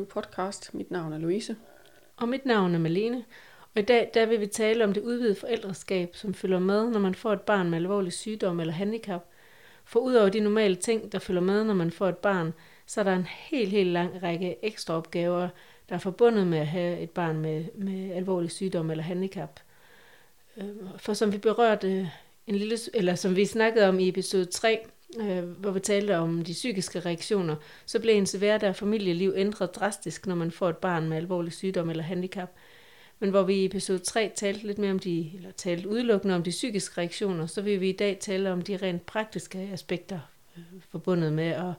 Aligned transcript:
Nu 0.00 0.06
podcast. 0.06 0.74
Mit 0.74 0.90
navn 0.90 1.12
er 1.12 1.18
Louise. 1.18 1.56
Og 2.16 2.28
mit 2.28 2.46
navn 2.46 2.74
er 2.74 2.78
Malene. 2.78 3.24
Og 3.74 3.80
i 3.80 3.84
dag 3.84 4.10
der 4.14 4.26
vil 4.26 4.40
vi 4.40 4.46
tale 4.46 4.84
om 4.84 4.92
det 4.92 5.00
udvidede 5.00 5.34
forældreskab, 5.34 6.16
som 6.16 6.34
følger 6.34 6.58
med, 6.58 6.90
når 6.90 7.00
man 7.00 7.14
får 7.14 7.32
et 7.32 7.40
barn 7.40 7.70
med 7.70 7.78
alvorlig 7.78 8.12
sygdom 8.12 8.60
eller 8.60 8.72
handicap. 8.72 9.24
For 9.84 10.00
udover 10.00 10.28
de 10.28 10.40
normale 10.40 10.76
ting, 10.76 11.12
der 11.12 11.18
følger 11.18 11.42
med, 11.42 11.64
når 11.64 11.74
man 11.74 11.90
får 11.90 12.08
et 12.08 12.18
barn, 12.18 12.52
så 12.86 13.00
er 13.00 13.04
der 13.04 13.16
en 13.16 13.26
helt, 13.26 13.70
helt 13.70 13.90
lang 13.90 14.22
række 14.22 14.56
ekstra 14.64 14.94
opgaver, 14.94 15.48
der 15.88 15.94
er 15.94 15.98
forbundet 15.98 16.46
med 16.46 16.58
at 16.58 16.66
have 16.66 16.98
et 16.98 17.10
barn 17.10 17.40
med, 17.40 17.64
med 17.74 18.10
alvorlig 18.10 18.50
sygdom 18.50 18.90
eller 18.90 19.04
handicap. 19.04 19.60
Øhm, 20.56 20.88
for 20.96 21.14
som 21.14 21.32
vi 21.32 21.38
berørte 21.38 22.10
en 22.46 22.54
lille, 22.54 22.76
eller 22.94 23.14
som 23.14 23.36
vi 23.36 23.44
snakkede 23.44 23.88
om 23.88 23.98
i 23.98 24.08
episode 24.08 24.44
3, 24.44 24.86
øh, 25.18 25.42
hvor 25.42 25.70
vi 25.70 25.80
talte 25.80 26.16
om 26.16 26.44
de 26.44 26.52
psykiske 26.52 27.00
reaktioner, 27.00 27.56
så 27.86 28.00
blev 28.00 28.14
ens 28.14 28.32
hverdag 28.32 28.68
og 28.68 28.76
familieliv 28.76 29.32
ændret 29.36 29.74
drastisk, 29.74 30.26
når 30.26 30.34
man 30.34 30.50
får 30.50 30.68
et 30.68 30.76
barn 30.76 31.08
med 31.08 31.16
alvorlig 31.16 31.52
sygdom 31.52 31.90
eller 31.90 32.02
handicap. 32.02 32.50
Men 33.18 33.30
hvor 33.30 33.42
vi 33.42 33.54
i 33.54 33.64
episode 33.64 33.98
3 33.98 34.32
talte 34.36 34.66
lidt 34.66 34.78
mere 34.78 34.90
om 34.90 34.98
de, 34.98 35.30
eller 35.36 35.50
talte 35.50 35.88
udelukkende 35.88 36.34
om 36.34 36.42
de 36.42 36.50
psykiske 36.50 37.00
reaktioner, 37.00 37.46
så 37.46 37.62
vil 37.62 37.80
vi 37.80 37.88
i 37.88 37.96
dag 37.96 38.18
tale 38.20 38.52
om 38.52 38.62
de 38.62 38.76
rent 38.76 39.06
praktiske 39.06 39.58
aspekter 39.72 40.20
øh, 40.56 40.62
forbundet 40.90 41.32
med 41.32 41.48
at 41.48 41.72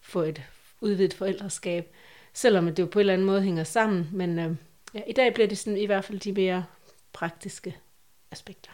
få 0.00 0.22
et 0.22 0.42
udvidet 0.80 1.14
forældreskab, 1.14 1.94
selvom 2.32 2.66
det 2.66 2.78
jo 2.78 2.86
på 2.86 2.98
en 2.98 3.00
eller 3.00 3.12
anden 3.12 3.26
måde 3.26 3.42
hænger 3.42 3.64
sammen, 3.64 4.08
men 4.12 4.38
øh, 4.38 4.56
ja, 4.94 5.00
i 5.06 5.12
dag 5.12 5.34
bliver 5.34 5.48
det 5.48 5.58
sådan 5.58 5.78
i 5.78 5.86
hvert 5.86 6.04
fald 6.04 6.20
de 6.20 6.32
mere 6.32 6.64
praktiske 7.12 7.76
aspekter. 8.30 8.70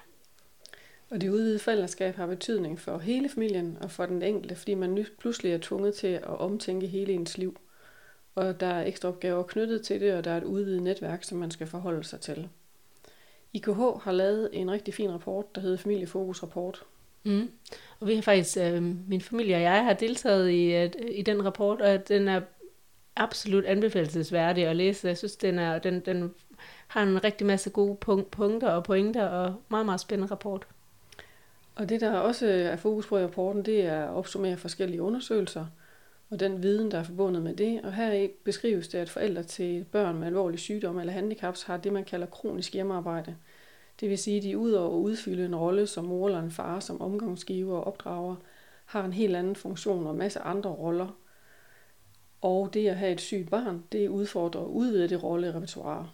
Og 1.11 1.21
det 1.21 1.29
udvidede 1.29 1.59
forældreskab 1.59 2.17
har 2.17 2.27
betydning 2.27 2.81
for 2.81 2.99
hele 2.99 3.29
familien 3.29 3.79
og 3.81 3.91
for 3.91 4.07
den 4.07 4.23
enkelte, 4.23 4.55
fordi 4.55 4.75
man 4.75 5.07
pludselig 5.19 5.53
er 5.53 5.59
tvunget 5.59 5.95
til 5.95 6.07
at 6.07 6.25
omtænke 6.25 6.87
hele 6.87 7.13
ens 7.13 7.39
liv. 7.39 7.61
Og 8.35 8.61
der 8.61 8.67
er 8.67 8.87
ekstra 8.87 9.09
opgaver 9.09 9.43
knyttet 9.43 9.83
til 9.83 10.01
det, 10.01 10.15
og 10.15 10.25
der 10.25 10.31
er 10.31 10.37
et 10.37 10.45
udvidet 10.45 10.83
netværk, 10.83 11.25
som 11.25 11.39
man 11.39 11.51
skal 11.51 11.67
forholde 11.67 12.05
sig 12.05 12.21
til. 12.21 12.49
IKH 13.53 13.81
har 14.03 14.13
lavet 14.13 14.51
en 14.53 14.71
rigtig 14.71 14.95
fin 14.95 15.13
rapport, 15.13 15.55
der 15.55 15.61
hedder 15.61 15.77
Familiefokus 15.77 16.43
Rapport. 16.43 16.83
Mm. 17.25 17.51
Og 18.01 18.07
vi 18.07 18.15
har 18.15 18.23
faktisk, 18.23 18.57
øh, 18.57 18.83
min 19.09 19.21
familie 19.21 19.57
og 19.57 19.63
jeg 19.63 19.85
har 19.85 19.93
deltaget 19.93 20.49
i, 20.49 20.73
at, 20.73 20.97
i 21.11 21.23
den 21.23 21.45
rapport, 21.45 21.81
og 21.81 22.09
den 22.09 22.29
er 22.29 22.41
absolut 23.17 23.65
anbefalesværdig 23.65 24.67
at 24.67 24.77
læse. 24.77 25.09
Jeg 25.09 25.19
synes, 25.19 25.37
den, 25.37 25.59
er, 25.59 25.79
den, 25.79 26.01
den 26.01 26.35
har 26.87 27.03
en 27.03 27.25
rigtig 27.25 27.47
masse 27.47 27.71
gode 27.71 27.97
punkter 28.31 28.69
og 28.69 28.85
pointer, 28.85 29.27
og 29.27 29.55
meget, 29.69 29.87
meget 29.87 30.01
spændende 30.01 30.31
rapport. 30.31 30.67
Og 31.81 31.89
det, 31.89 32.01
der 32.01 32.19
også 32.19 32.47
er 32.47 32.77
fokus 32.77 33.07
på 33.07 33.19
i 33.19 33.25
rapporten, 33.25 33.65
det 33.65 33.87
er 33.87 34.05
at 34.05 34.11
opsummere 34.11 34.57
forskellige 34.57 35.03
undersøgelser 35.03 35.67
og 36.31 36.41
den 36.41 36.63
viden, 36.63 36.91
der 36.91 36.99
er 36.99 37.03
forbundet 37.03 37.43
med 37.43 37.55
det. 37.55 37.81
Og 37.85 37.95
her 37.95 38.29
beskrives 38.45 38.89
det, 38.89 38.99
at 38.99 39.11
forældre 39.11 39.43
til 39.43 39.85
børn 39.85 40.19
med 40.19 40.27
alvorlig 40.27 40.59
sygdom 40.59 40.99
eller 40.99 41.13
handicaps 41.13 41.63
har 41.63 41.77
det, 41.77 41.93
man 41.93 42.05
kalder 42.05 42.27
kronisk 42.27 42.73
hjemmearbejde. 42.73 43.37
Det 44.01 44.11
vil 44.11 44.19
sige, 44.19 44.37
at 44.37 44.43
de 44.43 44.59
ud 44.59 44.73
over 44.73 44.97
at 44.97 45.01
udfylde 45.01 45.45
en 45.45 45.57
rolle 45.57 45.87
som 45.87 46.05
mor 46.05 46.27
eller 46.27 46.43
en 46.43 46.51
far, 46.51 46.81
som 46.81 47.01
omgangsgiver 47.01 47.77
og 47.77 47.87
opdrager, 47.87 48.37
har 48.85 49.05
en 49.05 49.13
helt 49.13 49.37
anden 49.37 49.57
funktion 49.57 50.07
og 50.07 50.13
en 50.13 50.19
masse 50.19 50.41
andre 50.41 50.71
roller. 50.71 51.17
Og 52.41 52.75
det 52.75 52.89
at 52.89 52.97
have 52.97 53.13
et 53.13 53.21
sygt 53.21 53.51
barn, 53.51 53.85
det 53.93 54.09
udfordrer 54.09 54.61
og 54.61 54.77
udvide 54.77 55.09
det 55.09 55.23
rolle 55.23 55.55
repertoire. 55.55 56.09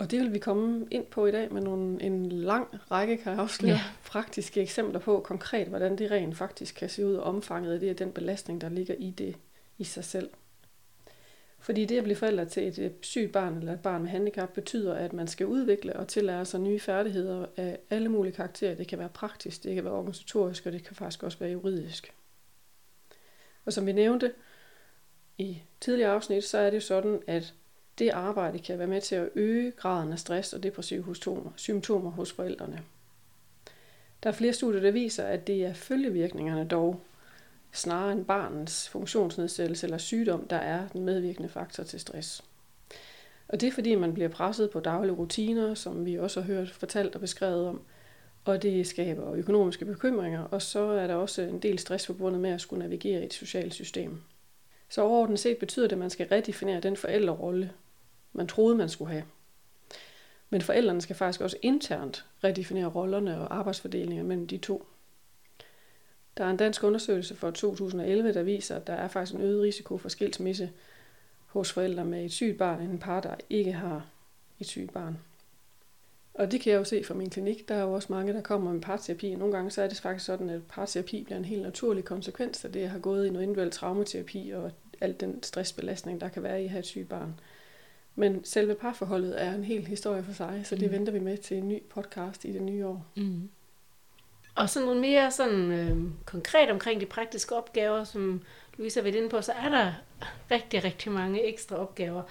Og 0.00 0.10
det 0.10 0.20
vil 0.20 0.32
vi 0.32 0.38
komme 0.38 0.86
ind 0.90 1.06
på 1.06 1.26
i 1.26 1.30
dag 1.30 1.52
med 1.52 1.62
nogle, 1.62 2.02
en 2.02 2.32
lang 2.32 2.68
række, 2.90 3.16
kan 3.16 3.32
jeg 3.32 3.40
afsløre, 3.40 3.72
ja. 3.72 3.80
praktiske 4.04 4.60
eksempler 4.60 5.00
på 5.00 5.20
konkret, 5.20 5.68
hvordan 5.68 5.98
det 5.98 6.10
rent 6.10 6.36
faktisk 6.36 6.74
kan 6.74 6.88
se 6.88 7.06
ud, 7.06 7.14
og 7.14 7.22
omfanget 7.22 7.72
af 7.72 7.80
det 7.80 7.98
den 7.98 8.12
belastning, 8.12 8.60
der 8.60 8.68
ligger 8.68 8.94
i 8.94 9.10
det 9.10 9.36
i 9.78 9.84
sig 9.84 10.04
selv. 10.04 10.30
Fordi 11.58 11.84
det 11.84 11.98
at 11.98 12.04
blive 12.04 12.16
forælder 12.16 12.44
til 12.44 12.66
et 12.66 12.92
sygt 13.00 13.32
barn 13.32 13.58
eller 13.58 13.72
et 13.72 13.80
barn 13.80 14.02
med 14.02 14.10
handicap 14.10 14.52
betyder, 14.52 14.94
at 14.94 15.12
man 15.12 15.28
skal 15.28 15.46
udvikle 15.46 15.96
og 15.96 16.08
tillære 16.08 16.44
sig 16.44 16.60
nye 16.60 16.80
færdigheder 16.80 17.46
af 17.56 17.78
alle 17.90 18.08
mulige 18.08 18.32
karakterer. 18.32 18.74
Det 18.74 18.88
kan 18.88 18.98
være 18.98 19.08
praktisk, 19.08 19.64
det 19.64 19.74
kan 19.74 19.84
være 19.84 19.94
organisatorisk, 19.94 20.66
og 20.66 20.72
det 20.72 20.84
kan 20.84 20.96
faktisk 20.96 21.22
også 21.22 21.38
være 21.38 21.50
juridisk. 21.50 22.14
Og 23.64 23.72
som 23.72 23.86
vi 23.86 23.92
nævnte 23.92 24.32
i 25.38 25.62
tidligere 25.80 26.10
afsnit, 26.10 26.44
så 26.44 26.58
er 26.58 26.70
det 26.70 26.82
sådan, 26.82 27.22
at 27.26 27.54
det 28.00 28.10
arbejde 28.10 28.58
kan 28.58 28.78
være 28.78 28.88
med 28.88 29.00
til 29.00 29.14
at 29.14 29.28
øge 29.34 29.70
graden 29.70 30.12
af 30.12 30.18
stress 30.18 30.52
og 30.52 30.62
depressive 30.62 31.14
symptomer 31.56 32.10
hos 32.10 32.32
forældrene. 32.32 32.82
Der 34.22 34.30
er 34.30 34.34
flere 34.34 34.52
studier, 34.52 34.80
der 34.80 34.90
viser, 34.90 35.24
at 35.24 35.46
det 35.46 35.64
er 35.64 35.72
følgevirkningerne 35.72 36.68
dog, 36.68 37.00
snarere 37.72 38.12
end 38.12 38.24
barnets 38.24 38.88
funktionsnedsættelse 38.88 39.86
eller 39.86 39.98
sygdom, 39.98 40.46
der 40.48 40.56
er 40.56 40.88
den 40.88 41.04
medvirkende 41.04 41.48
faktor 41.48 41.82
til 41.82 42.00
stress. 42.00 42.44
Og 43.48 43.60
det 43.60 43.66
er 43.66 43.72
fordi, 43.72 43.94
man 43.94 44.14
bliver 44.14 44.28
presset 44.28 44.70
på 44.70 44.80
daglige 44.80 45.14
rutiner, 45.14 45.74
som 45.74 46.06
vi 46.06 46.18
også 46.18 46.40
har 46.40 46.46
hørt 46.46 46.70
fortalt 46.70 47.14
og 47.14 47.20
beskrevet 47.20 47.66
om, 47.66 47.80
og 48.44 48.62
det 48.62 48.86
skaber 48.86 49.32
økonomiske 49.32 49.84
bekymringer, 49.84 50.44
og 50.44 50.62
så 50.62 50.80
er 50.80 51.06
der 51.06 51.14
også 51.14 51.42
en 51.42 51.58
del 51.58 51.78
stress 51.78 52.06
forbundet 52.06 52.40
med 52.40 52.50
at 52.50 52.60
skulle 52.60 52.82
navigere 52.82 53.22
i 53.22 53.26
et 53.26 53.34
socialt 53.34 53.74
system. 53.74 54.20
Så 54.88 55.02
overordnet 55.02 55.38
set 55.38 55.58
betyder 55.58 55.86
det, 55.86 55.92
at 55.92 55.98
man 55.98 56.10
skal 56.10 56.26
redefinere 56.26 56.80
den 56.80 56.96
forældrerolle, 56.96 57.72
man 58.32 58.48
troede, 58.48 58.76
man 58.76 58.88
skulle 58.88 59.10
have. 59.10 59.24
Men 60.50 60.62
forældrene 60.62 61.00
skal 61.00 61.16
faktisk 61.16 61.40
også 61.40 61.56
internt 61.62 62.26
redefinere 62.44 62.86
rollerne 62.86 63.40
og 63.40 63.56
arbejdsfordelingen 63.56 64.26
mellem 64.26 64.46
de 64.46 64.58
to. 64.58 64.86
Der 66.36 66.44
er 66.44 66.50
en 66.50 66.56
dansk 66.56 66.82
undersøgelse 66.82 67.36
fra 67.36 67.50
2011, 67.50 68.34
der 68.34 68.42
viser, 68.42 68.76
at 68.76 68.86
der 68.86 68.92
er 68.92 69.08
faktisk 69.08 69.34
en 69.34 69.40
øget 69.40 69.62
risiko 69.62 69.98
for 69.98 70.08
skilsmisse 70.08 70.70
hos 71.46 71.72
forældre 71.72 72.04
med 72.04 72.24
et 72.24 72.32
sygt 72.32 72.58
barn, 72.58 72.80
end 72.80 72.92
en 72.92 72.98
par, 72.98 73.20
der 73.20 73.34
ikke 73.50 73.72
har 73.72 74.06
et 74.60 74.66
sygt 74.66 74.92
barn. 74.92 75.18
Og 76.34 76.52
det 76.52 76.60
kan 76.60 76.72
jeg 76.72 76.78
jo 76.78 76.84
se 76.84 77.04
fra 77.04 77.14
min 77.14 77.30
klinik. 77.30 77.68
Der 77.68 77.74
er 77.74 77.82
jo 77.82 77.92
også 77.92 78.12
mange, 78.12 78.32
der 78.32 78.40
kommer 78.40 78.72
med 78.72 78.80
parterapi. 78.80 79.34
Nogle 79.34 79.54
gange 79.54 79.70
så 79.70 79.82
er 79.82 79.88
det 79.88 80.00
faktisk 80.00 80.26
sådan, 80.26 80.50
at 80.50 80.62
parterapi 80.68 81.24
bliver 81.24 81.38
en 81.38 81.44
helt 81.44 81.62
naturlig 81.62 82.04
konsekvens 82.04 82.64
af 82.64 82.72
det, 82.72 82.80
at 82.80 82.90
have 82.90 83.02
gået 83.02 83.26
i 83.26 83.30
noget 83.30 83.42
individuel 83.42 83.70
traumaterapi 83.70 84.50
og 84.50 84.70
al 85.00 85.16
den 85.20 85.42
stressbelastning, 85.42 86.20
der 86.20 86.28
kan 86.28 86.42
være 86.42 86.62
i 86.62 86.64
at 86.64 86.70
have 86.70 86.78
et 86.78 86.86
sygt 86.86 87.08
barn. 87.08 87.40
Men 88.14 88.44
selve 88.44 88.74
parforholdet 88.74 89.42
er 89.42 89.54
en 89.54 89.64
helt 89.64 89.88
historie 89.88 90.22
for 90.22 90.32
sig, 90.32 90.62
så 90.64 90.76
det 90.76 90.86
mm. 90.86 90.92
venter 90.92 91.12
vi 91.12 91.18
med 91.18 91.38
til 91.38 91.56
en 91.56 91.68
ny 91.68 91.82
podcast 91.82 92.44
i 92.44 92.52
det 92.52 92.62
nye 92.62 92.86
år. 92.86 93.06
Mm. 93.16 93.50
Og 94.54 94.70
sådan 94.70 94.86
nogle 94.86 95.00
mere 95.00 95.30
sådan, 95.30 95.72
øh, 95.72 95.96
konkret 96.24 96.70
omkring 96.70 97.00
de 97.00 97.06
praktiske 97.06 97.56
opgaver, 97.56 98.04
som 98.04 98.42
Louise 98.76 99.00
har 99.00 99.02
været 99.02 99.14
inde 99.14 99.28
på, 99.28 99.42
så 99.42 99.52
er 99.52 99.68
der 99.68 99.92
rigtig, 100.50 100.84
rigtig 100.84 101.12
mange 101.12 101.44
ekstra 101.44 101.76
opgaver. 101.76 102.22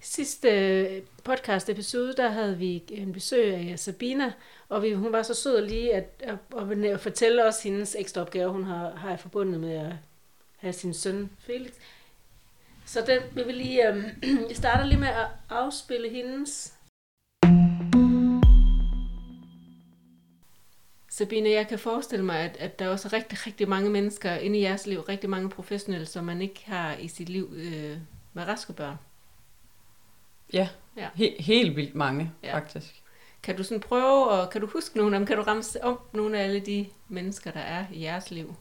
Sidste 0.00 0.48
øh, 0.48 1.02
podcast 1.24 1.68
episode, 1.68 2.14
der 2.16 2.28
havde 2.28 2.58
vi 2.58 2.82
en 2.88 3.12
besøg 3.12 3.54
af 3.54 3.78
Sabina, 3.78 4.32
og 4.68 4.82
vi, 4.82 4.92
hun 4.92 5.12
var 5.12 5.22
så 5.22 5.34
sød 5.34 5.66
lige 5.66 5.94
at, 5.94 6.10
at, 6.20 6.36
at, 6.58 6.84
at 6.84 7.00
fortælle 7.00 7.44
os 7.44 7.62
hendes 7.62 7.96
ekstra 7.98 8.20
opgave, 8.20 8.52
hun 8.52 8.64
har, 8.64 8.90
har 8.90 9.16
forbundet 9.16 9.60
med 9.60 9.72
at 9.72 9.92
have 10.56 10.72
sin 10.72 10.94
søn 10.94 11.30
Felix. 11.38 11.72
Så 12.88 13.04
den 13.06 13.20
vil 13.34 13.46
vi 13.46 13.52
lige, 13.52 13.88
øh, 13.88 14.04
jeg 14.48 14.56
starter 14.56 14.84
lige 14.84 15.00
med 15.00 15.08
at 15.08 15.26
afspille 15.50 16.10
hendes. 16.10 16.74
Sabine, 21.10 21.50
jeg 21.50 21.68
kan 21.68 21.78
forestille 21.78 22.24
mig, 22.24 22.38
at, 22.38 22.56
at 22.56 22.78
der 22.78 22.88
også 22.88 23.08
er 23.08 23.12
rigtig, 23.12 23.46
rigtig 23.46 23.68
mange 23.68 23.90
mennesker 23.90 24.34
inde 24.34 24.58
i 24.58 24.62
jeres 24.62 24.86
liv, 24.86 25.00
rigtig 25.00 25.30
mange 25.30 25.50
professionelle, 25.50 26.06
som 26.06 26.24
man 26.24 26.42
ikke 26.42 26.62
har 26.66 26.94
i 26.94 27.08
sit 27.08 27.28
liv 27.28 27.52
øh, 27.56 27.96
med 28.32 28.44
raske 28.44 28.72
børn. 28.72 28.96
Ja, 30.52 30.68
ja. 30.96 31.08
He- 31.08 31.42
helt 31.42 31.76
vildt 31.76 31.94
mange, 31.94 32.32
ja. 32.42 32.56
faktisk. 32.56 33.02
Kan 33.42 33.56
du 33.56 33.62
sådan 33.62 33.80
prøve, 33.80 34.30
og 34.30 34.50
kan 34.50 34.60
du 34.60 34.66
huske 34.66 34.96
nogle 34.96 35.16
af 35.16 35.20
dem? 35.20 35.26
Kan 35.26 35.36
du 35.36 35.42
ramse 35.42 35.84
om 35.84 35.98
nogle 36.12 36.38
af 36.38 36.44
alle 36.44 36.60
de 36.60 36.86
mennesker, 37.08 37.50
der 37.50 37.60
er 37.60 37.84
i 37.92 38.02
jeres 38.02 38.30
liv? 38.30 38.54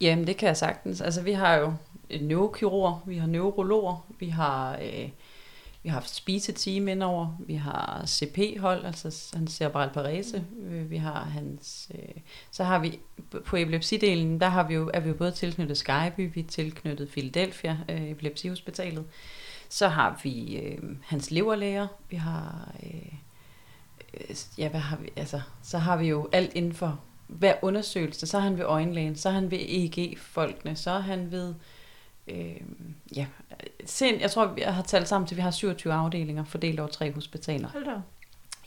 Jamen, 0.00 0.26
det 0.26 0.36
kan 0.36 0.46
jeg 0.46 0.56
sagtens. 0.56 1.00
Altså, 1.00 1.22
vi 1.22 1.32
har 1.32 1.54
jo 1.54 1.74
Øh, 2.10 2.20
neurokirurger, 2.20 3.04
vi 3.06 3.16
har 3.16 3.26
neurologer, 3.26 4.06
vi 4.18 4.28
har, 4.28 4.78
øh, 4.82 5.08
vi 5.82 5.88
har 5.88 5.94
haft 5.94 6.14
spiseteam 6.14 6.88
indover, 6.88 7.36
vi 7.46 7.54
har 7.54 8.02
CP-hold, 8.06 8.84
altså 8.84 9.32
hans 9.36 9.52
cerebral 9.52 9.90
parese, 9.90 10.44
mm. 10.50 10.74
Øh, 10.74 10.90
vi 10.90 10.96
har 10.96 11.24
hans, 11.24 11.90
øh, 11.94 12.14
så 12.50 12.64
har 12.64 12.78
vi 12.78 12.98
på 13.44 13.56
epilepsidelen, 13.56 14.40
der 14.40 14.48
har 14.48 14.68
vi 14.68 14.74
jo, 14.74 14.90
er 14.94 15.00
vi 15.00 15.08
jo 15.08 15.14
både 15.14 15.30
tilknyttet 15.30 15.76
Skyby, 15.76 16.34
vi 16.34 16.40
er 16.40 16.46
tilknyttet 16.48 17.08
Philadelphia, 17.08 17.78
øh, 17.88 18.10
epilepsihospitalet, 18.10 19.04
så 19.68 19.88
har 19.88 20.20
vi 20.22 20.56
øh, 20.56 20.78
hans 21.02 21.30
leverlæger, 21.30 21.86
vi 22.10 22.16
har, 22.16 22.74
øh, 22.82 24.36
ja, 24.58 24.68
hvad 24.68 24.80
har 24.80 24.96
vi, 24.96 25.08
altså, 25.16 25.40
så 25.62 25.78
har 25.78 25.96
vi 25.96 26.08
jo 26.08 26.28
alt 26.32 26.52
inden 26.54 26.72
for 26.72 27.00
hver 27.26 27.54
undersøgelse, 27.62 28.26
så 28.26 28.36
er 28.36 28.40
han 28.40 28.58
ved 28.58 28.64
øjenlægen, 28.64 29.16
så 29.16 29.28
er 29.28 29.32
han 29.32 29.50
ved 29.50 29.58
EEG-folkene, 29.58 30.76
så 30.76 30.90
er 30.90 31.00
han 31.00 31.30
ved 31.30 31.54
øh, 32.28 32.56
ja, 33.16 33.26
sind, 33.84 34.20
jeg 34.20 34.30
tror, 34.30 34.46
vi 34.46 34.60
har 34.60 34.82
talt 34.82 35.08
sammen 35.08 35.26
til, 35.28 35.34
at 35.34 35.36
vi 35.36 35.42
har 35.42 35.50
27 35.50 35.92
afdelinger 35.92 36.44
fordelt 36.44 36.80
over 36.80 36.88
tre 36.88 37.12
hospitaler. 37.12 37.68
Hold 37.68 37.84
da. 37.84 38.00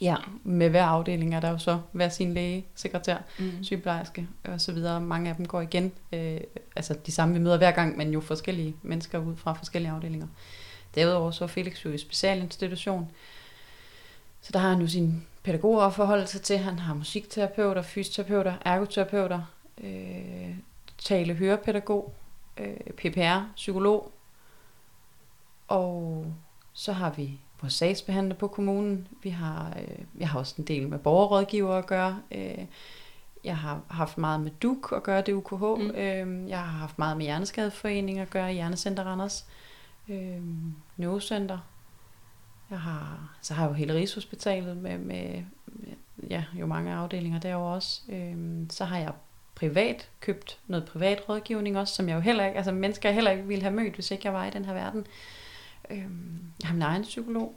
Ja, 0.01 0.15
med 0.43 0.69
hver 0.69 0.83
afdeling 0.85 1.35
er 1.35 1.39
der 1.39 1.49
jo 1.49 1.57
så 1.57 1.79
hver 1.91 2.09
sin 2.09 2.33
læge, 2.33 2.65
sekretær, 2.75 3.17
Mm. 3.39 3.63
sygeplejerske 3.63 4.27
og 4.45 4.61
så 4.61 4.71
videre. 4.71 5.01
Mange 5.01 5.29
af 5.29 5.35
dem 5.35 5.45
går 5.47 5.61
igen, 5.61 5.91
øh, 6.13 6.39
altså 6.75 6.93
de 7.05 7.11
samme 7.11 7.33
vi 7.33 7.39
møder 7.39 7.57
hver 7.57 7.71
gang, 7.71 7.97
men 7.97 8.11
jo 8.13 8.19
forskellige 8.21 8.75
mennesker 8.81 9.19
ud 9.19 9.35
fra 9.35 9.53
forskellige 9.53 9.91
afdelinger. 9.91 10.27
Derudover 10.95 11.31
så 11.31 11.43
er 11.43 11.47
Felix 11.47 11.85
jo 11.85 11.89
i 11.91 11.97
specialinstitution, 11.97 13.11
så 14.41 14.49
der 14.53 14.59
har 14.59 14.69
han 14.69 14.81
jo 14.81 14.87
sine 14.87 15.13
pædagoger 15.43 15.81
at 15.83 15.93
forholde 15.93 16.27
sig 16.27 16.41
til. 16.41 16.57
Han 16.57 16.79
har 16.79 16.93
musikterapeuter, 16.93 17.81
fysioterapeuter, 17.81 18.53
ergoterapeuter, 18.65 19.41
øh, 19.83 20.55
tale 20.97 21.33
hørepædagog, 21.33 22.13
øh, 22.59 22.93
PPR, 22.97 23.53
psykolog, 23.55 24.11
og 25.67 26.25
så 26.73 26.93
har 26.93 27.09
vi 27.09 27.39
vores 27.61 27.73
sagsbehandler 27.73 28.35
på 28.35 28.47
kommunen. 28.47 29.07
Vi 29.23 29.29
har, 29.29 29.77
øh, 29.81 30.05
jeg 30.19 30.29
har 30.29 30.39
også 30.39 30.55
en 30.57 30.67
del 30.67 30.89
med 30.89 30.99
borgerrådgiver 30.99 31.75
at 31.75 31.85
gøre. 31.85 32.21
Øh, 32.31 32.65
jeg 33.43 33.57
har 33.57 33.81
haft 33.89 34.17
meget 34.17 34.39
med 34.39 34.51
DUK 34.51 34.93
at 34.95 35.03
gøre, 35.03 35.21
det 35.21 35.33
UKH. 35.33 35.63
Mm. 35.63 35.89
Øh, 35.89 36.49
jeg 36.49 36.59
har 36.59 36.79
haft 36.79 36.99
meget 36.99 37.17
med 37.17 37.25
Hjerneskadeforening 37.25 38.19
at 38.19 38.29
gøre, 38.29 38.53
Hjernecenter 38.53 39.03
Randers. 39.03 39.45
Øh, 40.09 40.41
Neurocenter. 40.97 41.59
Jeg 42.69 42.79
har, 42.79 43.29
så 43.41 43.53
har 43.53 43.63
jeg 43.63 43.69
jo 43.69 43.73
hele 43.73 43.93
Rigshospitalet 43.93 44.77
med, 44.77 44.97
med, 44.97 45.43
med 45.65 45.93
ja, 46.29 46.43
jo 46.53 46.65
mange 46.65 46.93
afdelinger 46.93 47.39
derovre 47.39 47.75
også. 47.75 48.01
Øh, 48.09 48.35
så 48.69 48.85
har 48.85 48.97
jeg 48.97 49.11
privat 49.59 50.09
købt 50.19 50.59
noget 50.67 50.85
privat 50.85 51.29
rådgivning 51.29 51.77
også, 51.77 51.95
som 51.95 52.09
jeg 52.09 52.15
jo 52.15 52.19
heller 52.19 52.45
ikke, 52.45 52.57
altså 52.57 52.71
mennesker 52.71 53.09
jeg 53.09 53.13
heller 53.13 53.31
ikke 53.31 53.47
ville 53.47 53.61
have 53.61 53.75
mødt, 53.75 53.93
hvis 53.93 54.11
ikke 54.11 54.25
jeg 54.25 54.33
var 54.33 54.45
i 54.45 54.49
den 54.49 54.65
her 54.65 54.73
verden. 54.73 55.05
Øhm, 55.89 56.41
jeg 56.61 56.67
har 56.67 56.73
min 56.73 56.81
egen 56.81 57.03
psykolog. 57.03 57.55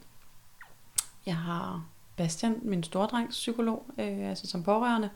Jeg 1.26 1.36
har 1.36 1.84
Bastian, 2.16 2.58
min 2.62 2.82
stordrengs 2.82 3.36
psykolog, 3.36 3.86
øh, 3.98 4.28
altså 4.30 4.46
som 4.46 4.62
pårørende. 4.62 5.10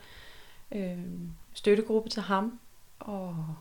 Øh, 0.73 0.99
støttegruppe 1.53 2.11
til 2.11 2.23
ham. 2.23 2.59
Og 3.01 3.55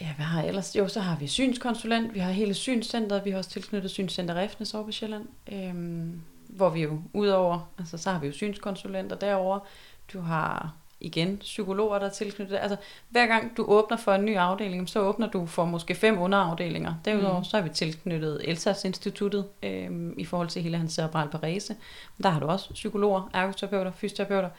ja, 0.00 0.14
hvad 0.16 0.24
har 0.24 0.40
jeg 0.40 0.48
ellers? 0.48 0.76
Jo, 0.76 0.88
så 0.88 1.00
har 1.00 1.16
vi 1.16 1.26
synskonsulent. 1.26 2.14
Vi 2.14 2.18
har 2.18 2.30
hele 2.30 2.54
synscenteret. 2.54 3.24
Vi 3.24 3.30
har 3.30 3.38
også 3.38 3.50
tilknyttet 3.50 3.90
Synscenter 3.90 4.34
Refnes 4.34 4.74
over 4.74 4.84
på 4.84 4.92
Sjælland. 4.92 5.26
Øh, 5.52 5.74
hvor 6.48 6.70
vi 6.70 6.82
jo 6.82 7.02
udover, 7.12 7.70
altså 7.78 7.98
så 7.98 8.10
har 8.10 8.18
vi 8.18 8.26
jo 8.26 8.32
synskonsulenter 8.32 9.16
derovre. 9.16 9.60
Du 10.12 10.20
har 10.20 10.74
igen 11.00 11.36
psykologer, 11.36 11.98
der 11.98 12.06
er 12.06 12.10
tilknyttet. 12.10 12.56
Altså 12.56 12.76
hver 13.08 13.26
gang 13.26 13.56
du 13.56 13.64
åbner 13.64 13.96
for 13.96 14.12
en 14.12 14.24
ny 14.24 14.36
afdeling, 14.36 14.88
så 14.88 15.00
åbner 15.00 15.26
du 15.30 15.46
for 15.46 15.64
måske 15.64 15.94
fem 15.94 16.18
underafdelinger. 16.18 16.94
Derudover 17.04 17.38
Mm. 17.38 17.44
så 17.44 17.56
har 17.56 17.64
vi 17.64 17.70
tilknyttet 17.70 18.40
Elsas 18.48 18.84
Instituttet 18.84 19.46
øh, 19.62 20.12
i 20.16 20.24
forhold 20.24 20.48
til 20.48 20.62
hele 20.62 20.78
hans 20.78 20.92
cerebral 20.92 21.28
parese. 21.28 21.76
Der 22.22 22.28
har 22.30 22.40
du 22.40 22.46
også 22.46 22.72
psykologer, 22.72 23.30
ergoterapeuter, 23.34 23.90
fysioterapeuter. 23.92 24.50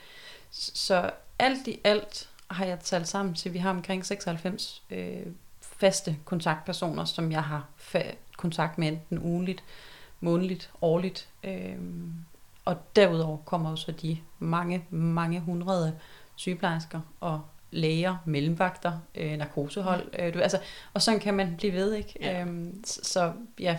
Så 0.52 1.12
alt 1.40 1.68
i 1.68 1.80
alt 1.84 2.30
har 2.48 2.66
jeg 2.66 2.80
talt 2.80 3.08
sammen 3.08 3.34
til, 3.36 3.54
vi 3.54 3.58
har 3.60 3.70
omkring 3.70 4.06
96 4.06 4.84
øh, 4.92 5.26
faste 5.62 6.18
kontaktpersoner, 6.26 7.06
som 7.06 7.32
jeg 7.32 7.44
har 7.44 7.68
fa- 7.96 8.16
kontakt 8.38 8.78
med 8.78 8.88
enten 8.88 9.20
ugenligt, 9.20 9.64
månedligt, 10.20 10.70
årligt. 10.82 11.28
Øh, 11.44 11.76
og 12.66 12.76
derudover 12.96 13.38
kommer 13.38 13.70
jo 13.70 13.76
så 13.76 13.92
de 13.92 14.18
mange, 14.40 14.86
mange 14.90 15.40
hundrede 15.40 15.94
sygeplejersker 16.40 17.00
og 17.20 17.42
læger, 17.72 18.16
mellemvagter, 18.26 18.92
øh, 19.16 19.38
narkosehold. 19.38 20.10
Øh, 20.20 20.34
du, 20.34 20.40
altså, 20.40 20.60
og 20.94 21.02
sådan 21.02 21.20
kan 21.20 21.34
man 21.34 21.56
blive 21.58 21.74
ved, 21.74 21.94
ikke? 21.94 22.14
Ja. 22.22 22.42
Øhm, 22.42 22.84
så, 22.86 23.32
ja, 23.60 23.78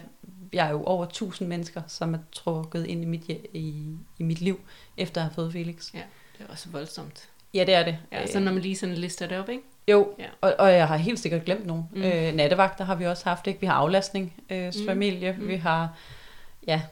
jeg 0.53 0.67
er 0.67 0.71
jo 0.71 0.85
over 0.85 1.05
1000 1.07 1.49
mennesker, 1.49 1.83
som 1.87 2.15
er 2.15 2.19
trukket 2.33 2.87
ind 2.87 3.03
i 3.03 3.07
mit, 3.07 3.29
i, 3.55 3.85
i 4.19 4.23
mit 4.23 4.41
liv, 4.41 4.61
efter 4.97 5.21
at 5.21 5.25
have 5.25 5.35
fået 5.35 5.53
Felix. 5.53 5.95
Ja, 5.95 6.03
det 6.39 6.47
er 6.47 6.51
også 6.53 6.69
voldsomt. 6.69 7.29
Ja, 7.55 7.65
det 7.65 7.75
er 7.75 7.85
det. 7.85 7.99
Ja, 8.12 8.27
så 8.27 8.41
når 8.41 8.53
man 8.53 8.63
lige 8.63 8.77
sådan 8.77 8.95
lister 8.95 9.27
det 9.27 9.39
op, 9.39 9.49
ikke? 9.49 9.63
Jo, 9.89 10.15
Ja. 10.19 10.25
og, 10.41 10.55
og 10.59 10.73
jeg 10.73 10.89
har 10.89 10.97
helt 10.97 11.19
sikkert 11.21 11.45
glemt 11.45 11.67
nogen. 11.67 11.85
Mm. 11.93 11.99
Mm. 11.99 12.05
Øh, 12.05 12.35
nattevagter 12.35 12.85
har 12.85 12.95
vi 12.95 13.06
også 13.06 13.29
haft, 13.29 13.47
ikke? 13.47 13.61
Vi 13.61 13.67
har 13.67 13.75
aflastning, 13.75 14.35
øh, 14.51 14.67
Mm. 14.67 14.73
familie, 14.87 15.33
Mm. 15.33 15.43
mm. 15.43 15.49
vi 15.49 15.56
har, 15.56 15.95
ja, 16.67 16.83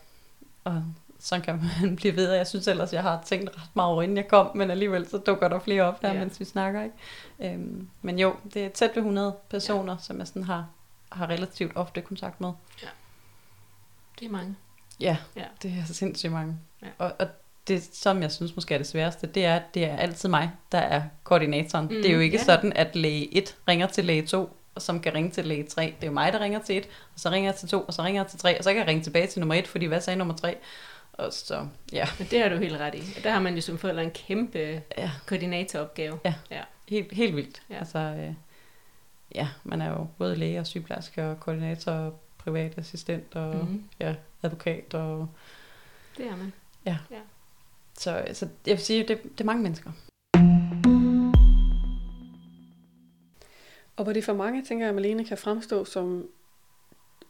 og 0.65 0.85
sådan 1.19 1.43
kan 1.45 1.71
man 1.83 1.97
blive 1.97 2.17
ved. 2.17 2.33
Jeg 2.33 2.47
synes 2.47 2.69
ellers, 2.69 2.93
jeg 2.93 3.03
har 3.03 3.23
tænkt 3.27 3.51
ret 3.57 3.71
meget 3.75 3.91
over, 3.93 4.03
inden 4.03 4.17
jeg 4.17 4.29
kom, 4.29 4.51
men 4.57 4.71
alligevel 4.71 5.09
så 5.09 5.19
dukker 5.19 5.49
der 5.49 5.59
flere 5.59 5.83
op 5.83 6.03
her, 6.03 6.09
Ja. 6.09 6.15
ja. 6.15 6.21
mens 6.21 6.41
vi 6.41 6.45
snakker, 6.45 6.83
ikke? 6.83 7.55
Øhm, 7.55 7.89
men 8.03 8.19
jo, 8.19 8.35
det 8.55 8.65
er 8.65 8.69
tæt 8.69 8.91
ved 8.91 9.03
100 9.03 9.37
personer, 9.51 9.93
ja. 9.93 9.99
som 10.03 10.19
jeg 10.19 10.27
sådan 10.27 10.45
har, 10.45 10.67
har 11.13 11.31
relativt 11.31 11.73
ofte 11.75 12.01
kontakt 12.01 12.41
med. 12.41 12.53
Det 14.21 14.27
er 14.27 14.31
mange. 14.31 14.57
Ja, 15.01 15.17
Ja. 15.37 15.41
ja. 15.41 15.47
det 15.63 15.71
er 15.89 15.93
sindssygt 15.93 16.33
mange. 16.33 16.57
Ja. 16.83 16.87
Og, 16.99 17.13
og 17.19 17.27
det, 17.69 17.89
som 17.93 18.23
jeg 18.23 18.33
synes 18.33 18.55
måske 18.57 18.75
er 18.75 18.79
det 18.79 18.87
sværeste, 18.87 19.27
det 19.27 19.45
er, 19.45 19.57
at 19.57 19.75
det 19.75 19.85
er 19.85 19.97
altid 19.97 20.29
mig, 20.29 20.51
der 20.73 20.79
er 20.79 21.03
koordinatoren. 21.25 21.85
Mm, 21.87 21.95
Mm, 21.95 22.03
det 22.03 22.11
er 22.11 22.15
jo 22.15 22.21
ikke 22.21 22.37
ja. 22.37 22.41
ja. 22.41 22.45
sådan, 22.45 22.73
at 22.73 22.97
læge 22.97 23.37
1 23.37 23.57
ringer 23.69 23.87
til 23.87 24.05
læge 24.05 24.27
2, 24.27 24.57
og 24.75 24.83
som 24.83 25.01
kan 25.01 25.15
ringe 25.15 25.31
til 25.31 25.45
læge 25.47 25.65
3. 25.65 25.83
Det 25.83 26.03
er 26.03 26.07
jo 26.07 26.13
mig, 26.13 26.33
der 26.33 26.41
ringer 26.41 26.59
til 26.63 26.77
1, 26.77 26.85
og 27.15 27.21
så 27.21 27.31
ringer 27.31 27.51
jeg 27.51 27.57
til 27.59 27.69
2, 27.69 27.81
og 27.83 27.95
så 27.95 28.03
ringer 28.03 28.23
jeg 28.23 28.31
til 28.31 28.39
3, 28.39 28.59
og 28.59 28.65
så 28.65 28.71
kan 28.71 28.79
jeg 28.79 28.89
ringe 28.89 29.03
tilbage 29.03 29.27
til 29.27 29.41
nummer 29.41 29.55
1, 29.55 29.67
fordi 29.69 29.87
hvad 29.87 30.01
sagde 30.01 30.17
nummer 30.19 30.35
3? 30.35 30.57
Og 31.19 31.33
så, 31.33 31.67
ja, 31.93 32.07
Men 32.19 32.29
det 32.31 32.43
har 32.43 32.49
du 32.49 32.57
helt 32.57 32.77
ret 32.77 32.95
i. 32.95 33.03
Og 33.17 33.25
der 33.25 33.31
har 33.31 33.41
man 33.41 33.55
jo 33.55 33.61
som 33.61 33.79
forælder 33.79 34.03
en 34.03 34.11
kæmpe 34.11 34.83
ja 34.99 35.11
koordinatoropgave. 35.27 36.19
helt, 36.89 37.13
helt 37.13 37.37
vildt. 37.37 37.63
Ja. 37.71 37.75
Ja. 37.75 37.81
Altså, 37.81 37.99
øh, 37.99 38.35
ja, 39.35 39.49
man 39.65 39.81
er 39.81 39.91
jo 39.91 40.07
både 40.19 40.37
læge 40.37 40.61
og 40.61 40.67
sygeplejerske 40.67 41.27
og 41.27 41.41
koordinator 41.41 41.93
og 41.93 42.21
privat 42.39 42.79
assistent 42.79 43.37
og 43.37 43.55
mm. 43.55 43.61
Mm-hmm. 43.61 43.85
ja, 44.01 44.15
advokat. 44.43 44.95
Og, 44.95 45.29
Det 46.17 46.27
er 46.27 46.37
man. 46.37 46.53
så, 47.99 48.25
så 48.33 48.49
jeg 48.67 48.77
vil 48.77 48.85
sige, 48.85 49.09
det, 49.09 49.23
det 49.23 49.41
er 49.41 49.45
mange 49.45 49.63
mennesker. 49.63 49.91
Og 53.97 54.05
hvor 54.05 54.13
det 54.13 54.25
for 54.25 54.35
mange, 54.35 54.65
tænker 54.65 54.87
jeg, 54.87 54.95
Malene 54.95 55.25
kan 55.25 55.39
fremstå 55.39 55.85
som 55.85 56.29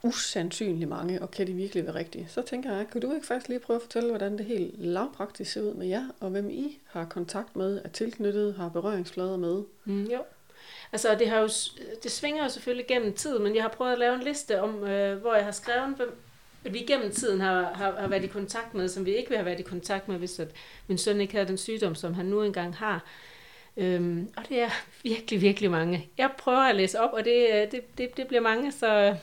usandsynligt 0.03 0.89
mange, 0.89 1.23
og 1.23 1.31
kan 1.31 1.47
de 1.47 1.53
virkelig 1.53 1.85
være 1.87 1.95
rigtige, 1.95 2.27
så 2.29 2.43
tænker 2.43 2.77
jeg, 2.77 2.87
kan 2.93 3.01
du 3.01 3.13
ikke 3.13 3.27
faktisk 3.27 3.49
lige 3.49 3.59
prøve 3.59 3.77
at 3.77 3.83
fortælle, 3.83 4.09
hvordan 4.09 4.39
det 4.39 4.47
helt 4.47 4.75
lavpraktisk 4.79 5.53
ser 5.53 5.63
ud 5.63 5.75
med 5.75 5.87
jer, 5.87 6.05
og 6.21 6.31
hvem 6.31 6.51
I 6.51 6.79
har 6.87 7.05
kontakt 7.05 7.57
med, 7.57 7.81
er 7.85 7.89
tilknyttet, 7.89 8.55
har 8.55 8.69
berøringsflader 8.69 9.37
med? 9.37 9.63
Mm, 9.85 10.05
jo. 10.05 10.23
Altså, 10.93 11.15
det, 11.19 11.29
har 11.29 11.39
jo, 11.39 11.49
det 12.03 12.11
svinger 12.11 12.43
jo 12.43 12.49
selvfølgelig 12.49 12.87
gennem 12.87 13.13
tid, 13.13 13.39
men 13.39 13.55
jeg 13.55 13.63
har 13.63 13.71
prøvet 13.71 13.93
at 13.93 13.99
lave 13.99 14.15
en 14.15 14.23
liste 14.23 14.61
om, 14.61 14.85
øh, 14.85 15.19
hvor 15.21 15.35
jeg 15.35 15.45
har 15.45 15.53
skrevet, 15.53 15.97
hvem 15.97 16.17
vi 16.63 16.79
gennem 16.79 17.11
tiden 17.11 17.41
har, 17.41 17.63
har, 17.75 17.93
har 18.01 18.09
været 18.09 18.25
i 18.25 18.27
kontakt 18.27 18.75
med, 18.75 18.89
som 18.89 19.07
vi 19.07 19.17
ikke 19.17 19.29
ville 19.29 19.39
have 19.39 19.47
været 19.47 19.61
i 19.61 19.63
kontakt 19.63 20.09
med, 20.09 20.19
hvis 20.19 20.39
at 20.39 20.49
min 20.87 20.99
søn 20.99 21.21
ikke 21.21 21.33
havde 21.33 21.49
den 21.49 21.59
sygdom, 21.59 21.95
som 21.95 22.15
han 22.15 22.27
nu 22.27 22.43
engang 22.43 22.77
har. 22.77 23.05
Øhm, 23.77 24.29
og 24.37 24.43
det 24.49 24.61
er 24.61 24.71
virkelig, 25.03 25.41
virkelig 25.41 25.71
mange. 25.71 26.09
Jeg 26.19 26.31
prøver 26.39 26.59
at 26.59 26.77
læse 26.77 27.01
op, 27.01 27.13
og 27.13 27.25
det, 27.25 27.47
øh, 27.53 27.71
det, 27.71 27.99
det, 27.99 28.17
det 28.17 28.27
bliver 28.27 28.41
mange, 28.41 28.73
så 28.73 29.17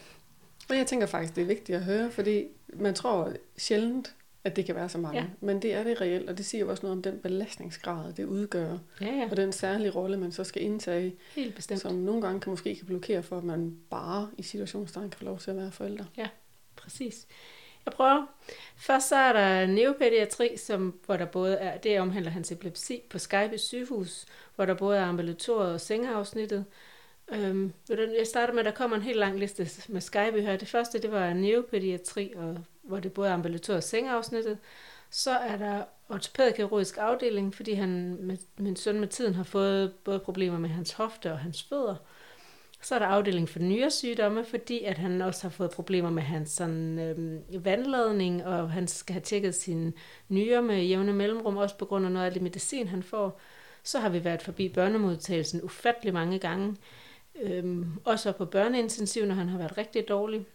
og 0.69 0.77
jeg 0.77 0.87
tænker 0.87 1.07
faktisk, 1.07 1.35
det 1.35 1.41
er 1.41 1.45
vigtigt 1.45 1.75
at 1.75 1.83
høre, 1.83 2.11
fordi 2.11 2.47
man 2.73 2.93
tror 2.93 3.33
sjældent, 3.57 4.15
at 4.43 4.55
det 4.55 4.65
kan 4.65 4.75
være 4.75 4.89
så 4.89 4.97
mange. 4.97 5.19
Ja. 5.19 5.25
Men 5.39 5.61
det 5.61 5.73
er 5.73 5.83
det 5.83 6.01
reelt, 6.01 6.29
og 6.29 6.37
det 6.37 6.45
siger 6.45 6.65
jo 6.65 6.71
også 6.71 6.83
noget 6.83 6.97
om 6.97 7.01
den 7.01 7.19
belastningsgrad, 7.19 8.13
det 8.13 8.25
udgør, 8.25 8.77
ja, 9.01 9.05
ja, 9.05 9.27
og 9.31 9.37
den 9.37 9.51
særlige 9.51 9.89
rolle, 9.89 10.17
man 10.17 10.31
så 10.31 10.43
skal 10.43 10.61
indtage, 10.61 11.15
helt 11.35 11.55
bestemt. 11.55 11.81
som 11.81 11.93
nogle 11.93 12.21
gange 12.21 12.39
kan 12.39 12.49
måske 12.49 12.75
kan 12.75 12.85
blokere 12.85 13.23
for, 13.23 13.37
at 13.37 13.43
man 13.43 13.77
bare 13.89 14.29
i 14.37 14.43
situationstegn 14.43 15.09
kan 15.09 15.17
få 15.19 15.25
lov 15.25 15.39
til 15.39 15.51
at 15.51 15.57
være 15.57 15.71
forældre. 15.71 16.05
Præcis. 16.75 17.27
Jeg 17.85 17.93
prøver. 17.93 18.25
Først 18.75 19.09
så 19.09 19.15
er 19.15 19.33
der 19.33 19.65
neopædiatri, 19.67 20.57
som, 20.57 20.99
hvor 21.05 21.17
der 21.17 21.25
både 21.25 21.55
er, 21.55 21.77
det 21.77 21.99
omhandler 21.99 22.31
hans 22.31 22.51
epilepsi 22.51 23.01
på 23.09 23.19
Skype 23.19 23.57
sygehus, 23.57 24.25
hvor 24.55 24.65
der 24.65 24.73
både 24.73 24.97
er 24.97 25.05
ambulatoriet 25.05 25.73
og 25.73 25.81
sengeafsnittet. 25.81 26.65
Øhm, 27.31 27.73
jeg 27.89 28.27
starter 28.27 28.53
med, 28.53 28.59
at 28.59 28.65
der 28.65 28.71
kommer 28.71 28.97
en 28.97 29.03
helt 29.03 29.19
lang 29.19 29.39
liste 29.39 29.69
med 29.87 30.01
Skype 30.01 30.41
her. 30.41 30.57
Det 30.57 30.67
første, 30.67 31.01
det 31.01 31.11
var 31.11 31.33
neopædiatri, 31.33 32.33
og, 32.35 32.57
hvor 32.81 32.99
det 32.99 33.13
både 33.13 33.29
er 33.29 33.33
ambulatoriet 33.33 33.77
og 33.77 33.83
sengeafsnittet. 33.83 34.57
Så 35.09 35.31
er 35.31 35.57
der 35.57 35.83
ortopædkirurgisk 36.09 36.97
afdeling, 36.97 37.55
fordi 37.55 37.73
han, 37.73 38.17
med, 38.19 38.37
min 38.57 38.75
søn 38.75 38.99
med 38.99 39.07
tiden 39.07 39.35
har 39.35 39.43
fået 39.43 39.93
både 39.93 40.19
problemer 40.19 40.59
med 40.59 40.69
hans 40.69 40.91
hofte 40.91 41.31
og 41.31 41.39
hans 41.39 41.63
fødder. 41.63 41.95
Så 42.81 42.95
er 42.95 42.99
der 42.99 43.05
afdeling 43.05 43.49
for 43.49 43.59
nyresygdomme, 43.59 44.45
fordi 44.45 44.83
at 44.83 44.97
han 44.97 45.21
også 45.21 45.41
har 45.41 45.49
fået 45.49 45.71
problemer 45.71 46.09
med 46.09 46.23
hans 46.23 46.49
sådan, 46.49 46.99
øhm, 46.99 47.63
vandladning, 47.65 48.45
og 48.45 48.71
han 48.71 48.87
skal 48.87 49.13
have 49.13 49.21
tjekket 49.21 49.55
sine 49.55 49.93
nyere 50.29 50.61
med 50.61 50.83
jævne 50.83 51.13
mellemrum, 51.13 51.57
også 51.57 51.77
på 51.77 51.85
grund 51.85 52.05
af 52.05 52.11
noget 52.11 52.25
af 52.25 52.33
det 52.33 52.41
medicin, 52.41 52.87
han 52.87 53.03
får. 53.03 53.39
Så 53.83 53.99
har 53.99 54.09
vi 54.09 54.23
været 54.23 54.41
forbi 54.41 54.69
børnemodtagelsen 54.69 55.61
ufattelig 55.63 56.13
mange 56.13 56.39
gange. 56.39 56.75
Øhm, 57.41 57.99
også 58.03 58.31
på 58.31 58.45
børneintensiv, 58.45 59.25
når 59.25 59.35
han 59.35 59.49
har 59.49 59.57
været 59.57 59.77
rigtig 59.77 60.07
dårlig. 60.09 60.45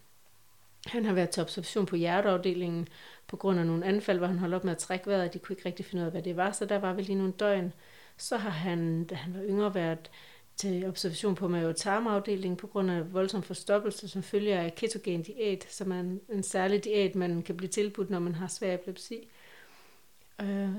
Han 0.87 1.05
har 1.05 1.13
været 1.13 1.31
til 1.31 1.43
observation 1.43 1.87
på 1.87 1.97
hjerteafdelingen 1.97 2.89
på 3.27 3.37
grund 3.37 3.59
af 3.59 3.67
nogle 3.67 3.85
anfald, 3.85 4.19
hvor 4.19 4.27
han 4.27 4.39
holdt 4.39 4.55
op 4.55 4.65
med 4.65 4.73
at 4.73 4.79
trække 4.79 5.07
vejret, 5.07 5.29
og 5.29 5.35
de 5.35 5.39
kunne 5.39 5.57
ikke 5.57 5.67
rigtig 5.67 5.87
finde 5.87 6.03
ud 6.03 6.07
af, 6.07 6.13
hvad 6.13 6.23
det 6.23 6.37
var, 6.37 6.53
så 6.53 6.65
der 6.65 6.79
var 6.79 6.93
vi 6.93 7.03
lige 7.03 7.19
nogle 7.19 7.33
døgn. 7.33 7.73
Så 8.17 8.37
har 8.37 8.51
han, 8.51 9.05
da 9.05 9.15
han 9.15 9.35
var 9.35 9.43
yngre, 9.43 9.75
været 9.75 10.11
til 10.57 10.87
observation 10.87 11.35
på 11.35 11.49
mavetarmafdelingen 11.49 12.57
på 12.57 12.67
grund 12.67 12.91
af 12.91 13.13
voldsom 13.13 13.43
forstoppelse, 13.43 14.09
som 14.09 14.23
følger 14.23 14.61
af 14.61 14.75
ketogen 14.75 15.23
diæt, 15.23 15.67
som 15.71 15.93
er 15.93 16.01
en, 16.01 16.21
en 16.33 16.43
særlig 16.43 16.85
diæt, 16.85 17.15
man 17.15 17.43
kan 17.43 17.57
blive 17.57 17.69
tilbudt, 17.69 18.11
når 18.11 18.19
man 18.19 18.35
har 18.35 18.47
svær 18.47 18.75
epilepsi. 18.75 19.31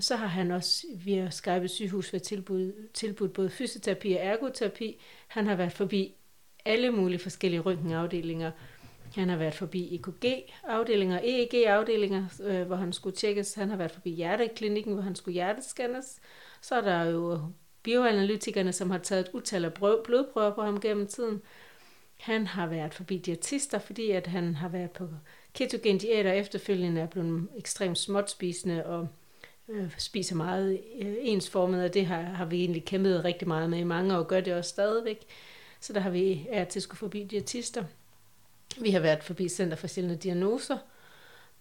Så 0.01 0.15
har 0.15 0.27
han 0.27 0.51
også 0.51 0.87
via 0.95 1.29
Skype 1.29 1.67
sygehus 1.67 2.13
været 2.13 2.23
tilbudt, 2.23 2.93
tilbudt 2.93 3.33
både 3.33 3.49
fysioterapi 3.49 4.13
og 4.13 4.19
ergoterapi. 4.19 5.01
Han 5.27 5.47
har 5.47 5.55
været 5.55 5.71
forbi 5.71 6.15
alle 6.65 6.91
mulige 6.91 7.19
forskellige 7.19 7.59
røntgenafdelinger. 7.59 8.51
Han 9.15 9.29
har 9.29 9.37
været 9.37 9.53
forbi 9.53 9.95
EKG-afdelinger, 9.95 11.19
EEG-afdelinger, 11.23 12.25
øh, 12.43 12.67
hvor 12.67 12.75
han 12.75 12.93
skulle 12.93 13.15
tjekkes. 13.15 13.53
Han 13.53 13.69
har 13.69 13.77
været 13.77 13.91
forbi 13.91 14.09
hjerteklinikken, 14.09 14.93
hvor 14.93 15.01
han 15.01 15.15
skulle 15.15 15.33
hjertescannes. 15.33 16.19
Så 16.61 16.75
er 16.75 16.81
der 16.81 17.03
jo 17.03 17.39
bioanalytikerne, 17.83 18.73
som 18.73 18.89
har 18.89 18.97
taget 18.97 19.27
et 19.27 19.33
utal 19.33 19.65
af 19.65 19.73
blodprøver 19.73 20.55
på 20.55 20.61
ham 20.61 20.79
gennem 20.79 21.07
tiden. 21.07 21.41
Han 22.17 22.47
har 22.47 22.67
været 22.67 22.93
forbi 22.93 23.17
diætister, 23.17 23.79
fordi 23.79 24.11
at 24.11 24.27
han 24.27 24.55
har 24.55 24.69
været 24.69 24.91
på 24.91 25.07
ketogen 25.53 25.97
diæt 25.97 26.25
og 26.25 26.37
efterfølgende 26.37 27.01
er 27.01 27.07
blevet 27.07 27.47
ekstremt 27.57 27.97
småtspisende 27.97 28.85
og 28.85 29.07
øh, 29.71 29.93
spiser 29.97 30.35
meget 30.35 30.81
øh, 31.01 31.15
ensformet, 31.19 31.83
og 31.83 31.93
det 31.93 32.05
har, 32.05 32.21
har 32.21 32.45
vi 32.45 32.59
egentlig 32.59 32.85
kæmpet 32.85 33.25
rigtig 33.25 33.47
meget 33.47 33.69
med 33.69 33.79
i 33.79 33.83
mange 33.83 34.13
år, 34.13 34.17
og 34.17 34.27
gør 34.27 34.41
det 34.41 34.53
også 34.53 34.69
stadigvæk. 34.69 35.25
Så 35.79 35.93
der 35.93 35.99
har 35.99 36.09
vi 36.09 36.47
er 36.49 36.63
til 36.63 36.79
at 36.79 36.83
skulle 36.83 36.99
forbi 36.99 37.23
diætister. 37.23 37.83
Vi 38.81 38.89
har 38.89 38.99
været 38.99 39.23
forbi 39.23 39.49
Center 39.49 39.75
for 39.75 39.87
Sjældne 39.87 40.15
Diagnoser, 40.15 40.77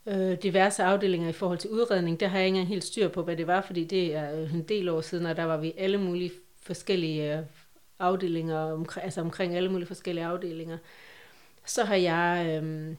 øh, 0.07 0.43
diverse 0.43 0.83
afdelinger 0.83 1.29
i 1.29 1.33
forhold 1.33 1.59
til 1.59 1.71
udredning. 1.71 2.21
Der 2.21 2.29
har 2.29 2.39
jeg 2.39 2.47
ikke 2.47 2.57
engang 2.57 2.69
helt 2.69 2.85
styr 2.85 3.09
på, 3.09 3.23
hvad 3.23 3.37
det 3.37 3.47
var, 3.47 3.61
fordi 3.61 3.85
det 3.85 4.15
er 4.15 4.41
øh, 4.41 4.55
en 4.55 4.63
del 4.63 4.89
år 4.89 5.01
siden, 5.01 5.27
og 5.27 5.37
der 5.37 5.45
var 5.45 5.57
vi 5.57 5.75
alle 5.79 5.99
mulige 5.99 6.31
forskellige 6.63 7.39
øh, 7.39 7.45
afdelinger, 7.99 8.59
omkring, 8.59 9.05
altså 9.05 9.21
omkring 9.21 9.57
alle 9.57 9.69
mulige 9.69 9.87
forskellige 9.87 10.25
afdelinger. 10.25 10.79
Så 11.65 11.85
har 11.85 11.97
jeg... 11.97 12.61
Øh, 12.63 12.95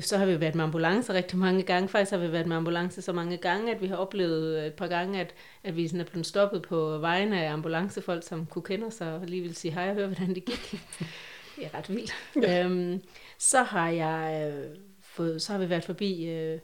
så 0.00 0.18
har 0.18 0.26
vi 0.26 0.40
været 0.40 0.54
med 0.54 0.64
ambulance 0.64 1.14
rigtig 1.14 1.38
mange 1.38 1.62
gange. 1.62 1.88
Faktisk 1.88 2.10
har 2.10 2.18
vi 2.18 2.32
været 2.32 2.46
med 2.46 2.56
ambulance 2.56 3.02
så 3.02 3.12
mange 3.12 3.36
gange, 3.36 3.74
at 3.74 3.82
vi 3.82 3.86
har 3.86 3.96
oplevet 3.96 4.66
et 4.66 4.74
par 4.74 4.88
gange, 4.88 5.20
at, 5.20 5.34
at 5.62 5.76
vi 5.76 5.88
sådan 5.88 6.00
er 6.00 6.04
blevet 6.04 6.26
stoppet 6.26 6.62
på 6.62 6.98
vegne 6.98 7.44
af 7.44 7.52
ambulancefolk, 7.52 8.22
som 8.22 8.46
kunne 8.46 8.62
kende 8.62 8.86
os 8.86 9.00
og 9.00 9.20
lige 9.26 9.42
vil 9.42 9.54
sige 9.54 9.72
hej 9.72 9.88
og 9.88 9.94
høre, 9.94 10.06
hvordan 10.06 10.34
det 10.34 10.44
gik. 10.44 10.70
det 11.56 11.66
er 11.66 11.74
ret 11.74 11.88
vildt. 11.88 12.12
Ja. 12.42 12.64
Øhm, 12.64 13.02
så 13.38 13.62
har 13.62 13.88
jeg 13.88 14.52
øh, 14.52 14.76
fået, 15.00 15.42
så 15.42 15.52
har 15.52 15.58
vi 15.58 15.70
været 15.70 15.84
forbi, 15.84 16.24
øh, 16.24 16.58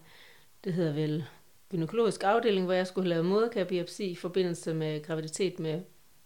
det 0.64 0.72
hedder 0.72 0.92
vel 0.92 1.24
gynækologisk 1.70 2.24
afdeling, 2.24 2.64
hvor 2.64 2.74
jeg 2.74 2.86
skulle 2.86 3.04
have 3.04 3.10
lavet 3.10 3.26
moderkabiopsi 3.26 4.04
i 4.04 4.14
forbindelse 4.14 4.74
med 4.74 5.02
graviditet 5.02 5.60
med, 5.60 5.80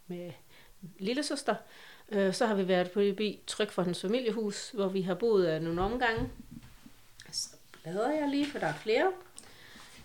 med 0.06 0.30
lille 0.98 1.22
søster. 1.22 1.54
Øh, 2.12 2.32
så 2.32 2.46
har 2.46 2.54
vi 2.54 2.68
været 2.68 2.88
forbi 2.88 3.40
Tryk 3.46 3.70
for 3.70 3.82
hans 3.82 4.00
familiehus, 4.00 4.70
hvor 4.70 4.88
vi 4.88 5.02
har 5.02 5.14
boet 5.14 5.62
nogle 5.62 5.80
omgange 5.80 6.30
bladrer 7.82 8.12
jeg 8.12 8.28
lige, 8.28 8.46
for 8.46 8.58
der 8.58 8.66
er 8.66 8.74
flere. 8.74 9.12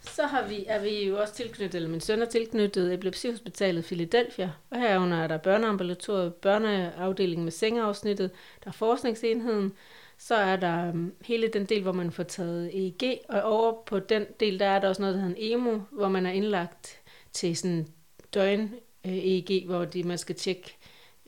Så 0.01 0.23
har 0.23 0.47
vi, 0.47 0.65
er 0.67 0.79
vi 0.79 1.07
jo 1.07 1.21
også 1.21 1.33
tilknyttet, 1.33 1.75
eller 1.75 1.89
min 1.89 2.01
søn 2.01 2.21
er 2.21 2.25
tilknyttet 2.25 2.93
Epilepsihospitalet 2.93 3.85
Philadelphia, 3.85 4.51
og 4.69 4.79
herunder 4.79 5.17
er 5.17 5.27
der 5.27 5.37
børneambulatoriet, 5.37 6.33
børneafdelingen 6.33 7.43
med 7.43 7.51
sengeafsnittet, 7.51 8.31
der 8.63 8.69
er 8.69 8.73
forskningsenheden, 8.73 9.73
så 10.17 10.35
er 10.35 10.55
der 10.55 10.89
um, 10.89 11.13
hele 11.21 11.47
den 11.47 11.65
del, 11.65 11.81
hvor 11.81 11.91
man 11.91 12.11
får 12.11 12.23
taget 12.23 12.71
EEG, 12.73 13.19
og 13.29 13.41
over 13.41 13.83
på 13.85 13.99
den 13.99 14.25
del, 14.39 14.59
der 14.59 14.65
er 14.65 14.79
der 14.79 14.87
også 14.87 15.01
noget, 15.01 15.15
der 15.15 15.21
hedder 15.21 15.35
en 15.35 15.51
EMO, 15.51 15.79
hvor 15.91 16.09
man 16.09 16.25
er 16.25 16.31
indlagt 16.31 16.99
til 17.33 17.57
sådan 17.57 17.87
døgn 18.33 18.73
øh, 19.05 19.17
EEG, 19.17 19.65
hvor 19.65 19.85
de, 19.85 20.03
man 20.03 20.17
skal 20.17 20.35
tjekke 20.35 20.77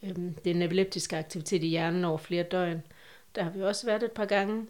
øh, 0.03 0.15
den 0.45 0.61
epileptiske 0.61 1.17
aktivitet 1.17 1.63
i 1.63 1.67
hjernen 1.67 2.05
over 2.05 2.17
flere 2.17 2.43
døgn. 2.43 2.81
Der 3.35 3.43
har 3.43 3.51
vi 3.51 3.61
også 3.61 3.85
været 3.85 4.03
et 4.03 4.11
par 4.11 4.25
gange. 4.25 4.67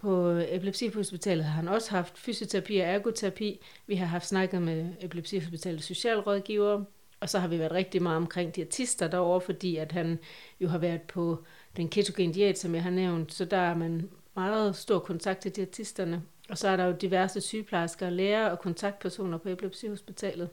På 0.00 0.40
Epilepsihospitalet 0.48 1.44
har 1.44 1.52
han 1.52 1.68
også 1.68 1.90
haft 1.90 2.18
fysioterapi 2.18 2.78
og 2.78 2.86
ergoterapi. 2.86 3.60
Vi 3.86 3.94
har 3.94 4.06
haft 4.06 4.26
snakket 4.26 4.62
med 4.62 4.88
Epilepsihospitalets 5.00 5.86
socialrådgiver, 5.86 6.84
og 7.20 7.28
så 7.28 7.38
har 7.38 7.48
vi 7.48 7.58
været 7.58 7.72
rigtig 7.72 8.02
meget 8.02 8.16
omkring 8.16 8.56
diætister 8.56 9.08
derovre, 9.08 9.40
fordi 9.40 9.76
at 9.76 9.92
han 9.92 10.18
jo 10.60 10.68
har 10.68 10.78
været 10.78 11.02
på 11.02 11.44
den 11.76 11.88
ketogen 11.88 12.32
diæt, 12.32 12.58
som 12.58 12.74
jeg 12.74 12.82
har 12.82 12.90
nævnt, 12.90 13.32
så 13.32 13.44
der 13.44 13.56
er 13.56 13.74
man 13.74 14.10
meget 14.36 14.76
stor 14.76 14.98
kontakt 14.98 15.40
til 15.40 15.56
diætisterne. 15.56 16.22
Og 16.50 16.58
så 16.58 16.68
er 16.68 16.76
der 16.76 16.84
jo 16.84 16.92
diverse 16.92 17.40
sygeplejersker, 17.40 18.10
læger 18.10 18.46
og 18.46 18.58
kontaktpersoner 18.58 19.38
på 19.38 19.48
Epilepsihospitalet. 19.48 20.48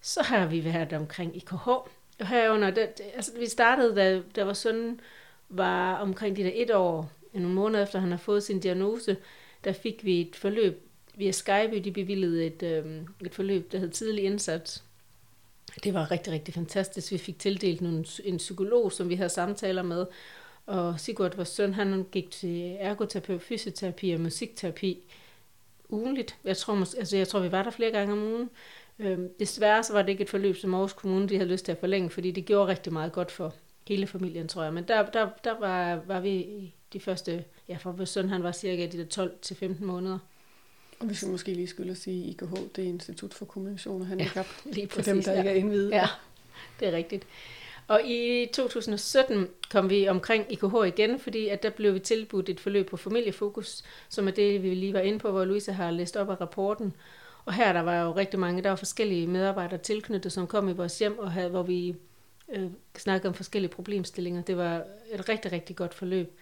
Så 0.00 0.22
har 0.22 0.46
vi 0.46 0.64
været 0.64 0.92
omkring 0.92 1.36
IKH, 1.36 1.68
og 1.68 2.26
herunder, 2.28 2.70
det, 2.70 3.00
altså 3.14 3.38
vi 3.38 3.46
startede, 3.46 3.96
da 3.96 4.22
da 4.36 4.44
var 4.44 4.52
søn 4.52 5.00
var 5.48 5.94
omkring 5.94 6.36
de 6.36 6.42
der 6.42 6.50
et 6.54 6.70
år, 6.70 7.10
nogle 7.32 7.54
måneder 7.54 7.82
efter 7.82 7.98
han 7.98 8.10
har 8.10 8.18
fået 8.18 8.42
sin 8.42 8.60
diagnose, 8.60 9.16
der 9.64 9.72
fik 9.72 10.04
vi 10.04 10.20
et 10.20 10.36
forløb 10.36 10.88
via 11.14 11.30
Skype, 11.30 11.80
de 11.84 11.90
bevilgede 11.90 12.46
et, 12.46 12.62
øh, 12.62 13.02
et 13.24 13.34
forløb, 13.34 13.72
der 13.72 13.78
hed 13.78 13.90
tidlig 13.90 14.24
indsats. 14.24 14.84
Det 15.84 15.94
var 15.94 16.10
rigtig, 16.10 16.32
rigtig 16.32 16.54
fantastisk. 16.54 17.12
Vi 17.12 17.18
fik 17.18 17.38
tildelt 17.38 17.80
nogle, 17.80 18.04
en 18.24 18.36
psykolog, 18.36 18.92
som 18.92 19.08
vi 19.08 19.14
havde 19.14 19.28
samtaler 19.28 19.82
med, 19.82 20.06
og 20.66 21.00
Sigurd, 21.00 21.36
vores 21.36 21.48
søn, 21.48 21.74
han 21.74 22.06
gik 22.12 22.30
til 22.30 22.76
ergoterapi, 22.80 23.38
fysioterapi 23.38 24.12
og 24.12 24.20
musikterapi 24.20 25.04
ugenligt. 25.88 26.36
Jeg 26.44 26.56
tror, 26.56 26.96
altså, 26.98 27.16
jeg 27.16 27.28
tror, 27.28 27.40
vi 27.40 27.52
var 27.52 27.62
der 27.62 27.70
flere 27.70 27.90
gange 27.90 28.12
om 28.12 28.22
ugen. 28.22 28.50
Øhm, 28.98 29.28
desværre 29.38 29.84
så 29.84 29.92
var 29.92 30.02
det 30.02 30.08
ikke 30.08 30.22
et 30.22 30.30
forløb, 30.30 30.56
som 30.56 30.74
Aarhus 30.74 30.92
Kommune 30.92 31.28
de 31.28 31.36
havde 31.36 31.50
lyst 31.50 31.64
til 31.64 31.72
at 31.72 31.78
forlænge, 31.78 32.10
fordi 32.10 32.30
det 32.30 32.44
gjorde 32.44 32.68
rigtig 32.68 32.92
meget 32.92 33.12
godt 33.12 33.30
for 33.30 33.54
hele 33.88 34.06
familien, 34.06 34.48
tror 34.48 34.62
jeg. 34.62 34.74
Men 34.74 34.84
der, 34.88 35.10
der, 35.10 35.28
der 35.44 35.58
var, 35.60 36.00
var 36.06 36.20
vi 36.20 36.46
de 36.92 37.00
første, 37.00 37.44
ja, 37.68 37.76
for 37.76 37.92
vores 37.92 38.10
søn 38.10 38.28
han 38.28 38.42
var 38.42 38.52
cirka 38.52 38.86
de 38.86 38.98
der 38.98 39.28
12-15 39.52 39.84
måneder. 39.84 40.18
Og 41.00 41.10
vi 41.10 41.16
måske 41.26 41.52
lige 41.52 41.66
skulle 41.66 41.94
sige, 41.94 42.24
IKH, 42.24 42.52
det 42.76 42.84
er 42.84 42.88
Institut 42.88 43.34
for 43.34 43.44
Kommunikation 43.44 44.00
og 44.00 44.06
Handicap, 44.06 44.46
ja, 44.66 44.70
lige 44.74 44.86
præcis, 44.86 45.04
for 45.04 45.12
dem, 45.12 45.22
der 45.22 45.32
ja. 45.32 45.38
ikke 45.38 45.50
er 45.50 45.54
indvidet. 45.54 45.90
Ja, 45.90 46.06
det 46.80 46.88
er 46.88 46.92
rigtigt. 46.92 47.26
Og 47.88 48.00
i 48.04 48.46
2017 48.52 49.48
kom 49.70 49.90
vi 49.90 50.08
omkring 50.08 50.52
IKH 50.52 50.74
igen, 50.86 51.20
fordi 51.20 51.48
at 51.48 51.62
der 51.62 51.70
blev 51.70 51.94
vi 51.94 51.98
tilbudt 51.98 52.48
et 52.48 52.60
forløb 52.60 52.90
på 52.90 52.96
familiefokus, 52.96 53.82
som 54.08 54.28
er 54.28 54.32
det, 54.32 54.62
vi 54.62 54.74
lige 54.74 54.92
var 54.92 55.00
inde 55.00 55.18
på, 55.18 55.30
hvor 55.30 55.44
Louise 55.44 55.72
har 55.72 55.90
læst 55.90 56.16
op 56.16 56.30
af 56.30 56.40
rapporten. 56.40 56.94
Og 57.44 57.54
her 57.54 57.72
der 57.72 57.80
var 57.80 58.02
jo 58.02 58.12
rigtig 58.12 58.40
mange, 58.40 58.62
der 58.62 58.68
var 58.68 58.76
forskellige 58.76 59.26
medarbejdere 59.26 59.78
tilknyttet, 59.78 60.32
som 60.32 60.46
kom 60.46 60.68
i 60.68 60.72
vores 60.72 60.98
hjem, 60.98 61.18
og 61.18 61.32
havde, 61.32 61.48
hvor 61.50 61.62
vi 61.62 61.96
øh, 62.52 62.70
snakke 62.96 63.28
om 63.28 63.34
forskellige 63.34 63.70
problemstillinger. 63.70 64.42
Det 64.42 64.56
var 64.56 64.84
et 65.10 65.28
rigtig, 65.28 65.52
rigtig 65.52 65.76
godt 65.76 65.94
forløb 65.94 66.38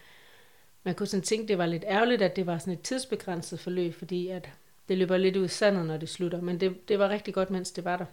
man 0.86 0.94
kunne 0.94 1.06
sådan 1.06 1.22
tænke, 1.22 1.48
det 1.48 1.58
var 1.58 1.66
lidt 1.66 1.84
ærgerligt, 1.86 2.22
at 2.22 2.36
det 2.36 2.46
var 2.46 2.58
sådan 2.58 2.72
et 2.72 2.80
tidsbegrænset 2.80 3.60
forløb, 3.60 3.94
fordi 3.94 4.28
at 4.28 4.50
det 4.88 4.98
løber 4.98 5.16
lidt 5.16 5.36
ud 5.36 5.44
i 5.44 5.48
sandet, 5.48 5.86
når 5.86 5.96
det 5.96 6.08
slutter. 6.08 6.40
Men 6.40 6.60
det, 6.60 6.88
det 6.88 6.98
var 6.98 7.08
rigtig 7.08 7.34
godt, 7.34 7.50
mens 7.50 7.70
det 7.70 7.84
var 7.84 7.96
der. 7.96 8.04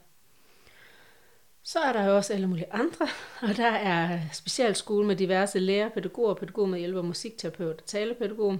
Så 1.63 1.79
er 1.79 1.93
der 1.93 2.05
jo 2.05 2.15
også 2.15 2.33
alle 2.33 2.47
mulige 2.47 2.73
andre, 2.73 3.07
og 3.50 3.57
der 3.57 3.71
er 3.71 4.19
specialskole 4.33 5.07
med 5.07 5.15
diverse 5.15 5.59
lærer, 5.59 5.89
pædagoger, 5.89 6.33
pædagoger 6.33 6.67
med 6.67 6.79
hjælp 6.79 6.95
af 6.95 7.03
musikterapeut 7.03 7.81
og 7.81 7.85
talepædagog. 7.85 8.59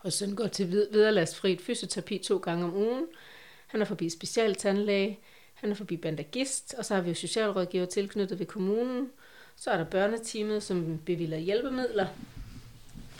Og 0.00 0.12
så 0.12 0.34
går 0.36 0.46
til 0.46 0.72
vederlagsfrit 0.72 1.60
fysioterapi 1.60 2.18
to 2.18 2.36
gange 2.36 2.64
om 2.64 2.74
ugen. 2.74 3.06
Han 3.66 3.80
er 3.80 3.84
forbi 3.84 4.08
specialtandlæge, 4.08 5.18
han 5.60 5.70
er 5.70 5.74
forbi 5.74 5.96
bandagist, 5.96 6.74
og 6.74 6.84
så 6.84 6.94
har 6.94 7.02
vi 7.02 7.08
jo 7.08 7.14
socialrådgiver 7.14 7.86
tilknyttet 7.86 8.38
ved 8.38 8.46
kommunen. 8.46 9.10
Så 9.56 9.70
er 9.70 9.76
der 9.76 9.84
børneteamet, 9.84 10.62
som 10.62 10.98
bevilger 11.06 11.38
hjælpemidler, 11.38 12.06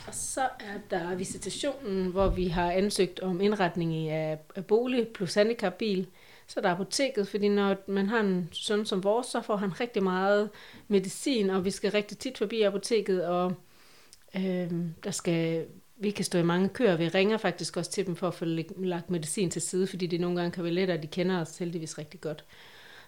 og 0.07 0.15
så 0.15 0.41
er 0.41 0.77
der 0.89 1.15
visitationen, 1.15 2.11
hvor 2.11 2.27
vi 2.27 2.47
har 2.47 2.71
ansøgt 2.71 3.19
om 3.19 3.41
indretning 3.41 4.09
af, 4.09 4.39
af 4.55 4.65
bolig 4.65 5.07
plus 5.07 5.33
handicapbil. 5.33 6.07
Så 6.47 6.61
der 6.61 6.69
apoteket, 6.69 7.27
fordi 7.27 7.47
når 7.47 7.75
man 7.87 8.09
har 8.09 8.19
en 8.19 8.49
søn 8.51 8.85
som 8.85 9.03
vores, 9.03 9.27
så 9.27 9.41
får 9.41 9.55
han 9.55 9.79
rigtig 9.79 10.03
meget 10.03 10.49
medicin, 10.87 11.49
og 11.49 11.65
vi 11.65 11.71
skal 11.71 11.91
rigtig 11.91 12.17
tit 12.17 12.37
forbi 12.37 12.61
apoteket, 12.61 13.25
og 13.25 13.53
øh, 14.35 14.71
der 15.03 15.11
skal, 15.11 15.65
vi 15.99 16.11
kan 16.11 16.25
stå 16.25 16.39
i 16.39 16.43
mange 16.43 16.69
køer. 16.69 16.97
Vi 16.97 17.07
ringer 17.07 17.37
faktisk 17.37 17.77
også 17.77 17.91
til 17.91 18.05
dem 18.05 18.15
for 18.15 18.27
at 18.27 18.33
få 18.33 18.45
lagt 18.77 19.09
medicin 19.09 19.49
til 19.49 19.61
side, 19.61 19.87
fordi 19.87 20.07
det 20.07 20.21
nogle 20.21 20.37
gange 20.37 20.51
kan 20.51 20.63
være 20.63 20.73
lettere, 20.73 20.97
at 20.97 21.03
de 21.03 21.07
kender 21.07 21.41
os 21.41 21.57
heldigvis 21.57 21.97
rigtig 21.97 22.21
godt. 22.21 22.43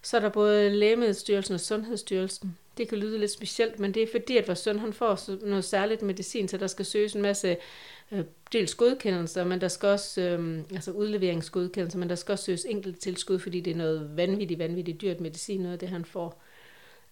Så 0.01 0.17
er 0.17 0.21
der 0.21 0.29
både 0.29 0.69
Lægemiddelstyrelsen 0.69 1.53
og 1.53 1.59
Sundhedsstyrelsen. 1.59 2.57
Det 2.77 2.89
kan 2.89 2.97
lyde 2.97 3.19
lidt 3.19 3.31
specielt, 3.31 3.79
men 3.79 3.93
det 3.93 4.03
er 4.03 4.07
fordi, 4.11 4.37
at 4.37 4.47
vores 4.47 4.59
søn 4.59 4.79
han 4.79 4.93
får 4.93 5.45
noget 5.45 5.63
særligt 5.63 6.01
medicin, 6.01 6.47
så 6.47 6.57
der 6.57 6.67
skal 6.67 6.85
søges 6.85 7.13
en 7.13 7.21
masse 7.21 7.57
øh, 8.11 8.23
dels 8.53 8.75
godkendelser, 8.75 9.43
men 9.43 9.61
der 9.61 9.67
skal 9.67 9.89
også, 9.89 10.21
øh, 10.21 10.59
altså 10.71 10.91
udleveringsgodkendelser, 10.91 11.99
men 11.99 12.09
der 12.09 12.15
skal 12.15 12.31
også 12.31 12.45
søges 12.45 12.65
enkelt 12.69 12.99
tilskud, 12.99 13.39
fordi 13.39 13.61
det 13.61 13.71
er 13.71 13.77
noget 13.77 14.17
vanvittigt, 14.17 14.59
vanvittigt 14.59 15.01
dyrt 15.01 15.19
medicin, 15.19 15.61
noget 15.61 15.73
af 15.73 15.79
det, 15.79 15.89
han 15.89 16.05
får. 16.05 16.43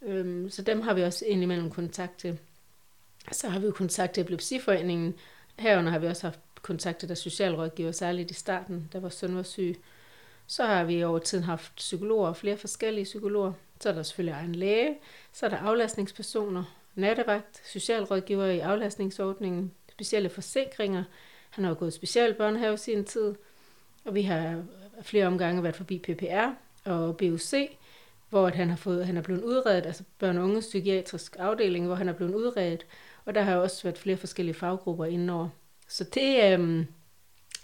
Øh, 0.02 0.52
så 0.52 0.62
dem 0.62 0.82
har 0.82 0.94
vi 0.94 1.02
også 1.02 1.26
indimellem 1.26 1.70
kontakt 1.72 2.20
til. 2.20 2.38
Så 3.32 3.50
har 3.50 3.60
vi 3.60 3.66
jo 3.66 3.72
kontakt 3.72 4.14
til 4.14 4.22
Epilepsiforeningen. 4.22 5.16
Herunder 5.60 5.92
har 5.92 6.00
vi 6.00 6.08
også 6.08 6.28
haft 6.28 6.40
kontakt 6.62 7.00
til 7.00 7.18
socialrådgiver, 7.18 7.92
særligt 7.92 8.32
i 8.32 8.34
starten, 8.34 8.90
da 8.94 9.00
vores 9.00 9.14
søn 9.14 9.36
var 9.36 9.44
syg. 9.44 9.80
Så 10.48 10.66
har 10.66 10.84
vi 10.84 11.04
over 11.04 11.20
tiden 11.20 11.44
haft 11.44 11.76
psykologer, 11.76 12.34
flere 12.34 12.58
forskellige 12.58 13.04
psykologer, 13.04 13.54
Så 13.80 13.90
er 13.90 13.94
der 13.94 14.04
selvfølgelig 14.04 14.34
egen 14.34 14.56
læge, 14.56 14.96
så 15.34 15.46
er 15.46 15.50
der 15.50 15.58
aflastningspersoner, 15.58 16.64
nattevagt, 16.96 17.62
socialrådgiver 17.66 18.46
i 18.46 18.60
aflastningsordningen, 18.60 19.72
specielle 19.92 20.30
forsikringer. 20.30 21.04
Han 21.50 21.64
har 21.64 21.72
jo 21.72 21.80
gået 21.80 21.94
specialbørnehave 21.94 22.74
i 22.74 22.78
sin 22.78 23.06
tid, 23.06 23.36
og 24.06 24.16
vi 24.16 24.22
har 24.22 24.64
flere 25.02 25.28
omgange 25.28 25.64
været 25.64 25.76
forbi 25.76 26.00
PPR 26.00 26.50
og 26.86 27.18
BUC, 27.18 27.54
hvor 28.30 28.50
han 28.50 28.70
har 28.70 28.78
fået, 28.78 29.06
han 29.06 29.18
er 29.18 29.22
blevet 29.22 29.44
udredet, 29.44 29.86
altså 29.86 30.04
børn- 30.20 30.38
og 30.38 30.44
unge 30.44 30.60
psykiatrisk 30.60 31.36
afdeling, 31.40 31.86
hvor 31.86 31.96
han 31.96 32.10
er 32.10 32.14
blevet 32.14 32.36
udredet, 32.36 32.86
og 33.30 33.36
der 33.36 33.42
har 33.42 33.56
også 33.56 33.84
været 33.84 33.98
flere 33.98 34.18
forskellige 34.18 34.56
faggrupper 34.56 35.06
indover. 35.06 35.50
Så 35.88 36.04
det, 36.04 36.54
øhm, 36.54 36.88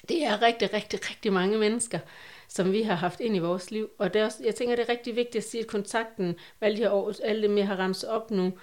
det 0.10 0.24
er 0.24 0.42
rigtig, 0.42 0.74
rigtig, 0.74 1.00
rigtig 1.10 1.34
mange 1.34 1.58
mennesker, 1.58 2.00
som 2.48 2.72
vi 2.72 2.82
har 2.82 2.96
haft 2.96 3.20
ind 3.20 3.36
i 3.36 3.40
vores 3.40 3.72
liv. 3.72 3.90
Og 3.98 4.14
det 4.14 4.22
er 4.22 4.26
også, 4.26 4.44
jeg 4.46 4.56
tænker, 4.56 4.76
det 4.76 4.86
er 4.86 4.90
rigtig 4.90 5.16
vigtigt 5.16 5.36
at 5.36 5.50
sige, 5.50 5.62
at 5.62 5.68
kontakten 5.68 6.26
med 6.26 6.36
alle 6.62 6.78
de 6.78 6.82
her 6.82 6.92
år, 6.92 7.14
alle 7.24 7.48
dem, 7.48 7.58
jeg 7.58 7.68
har 7.68 7.76
ramt 7.76 8.04
op 8.04 8.32
nu, 8.32 8.54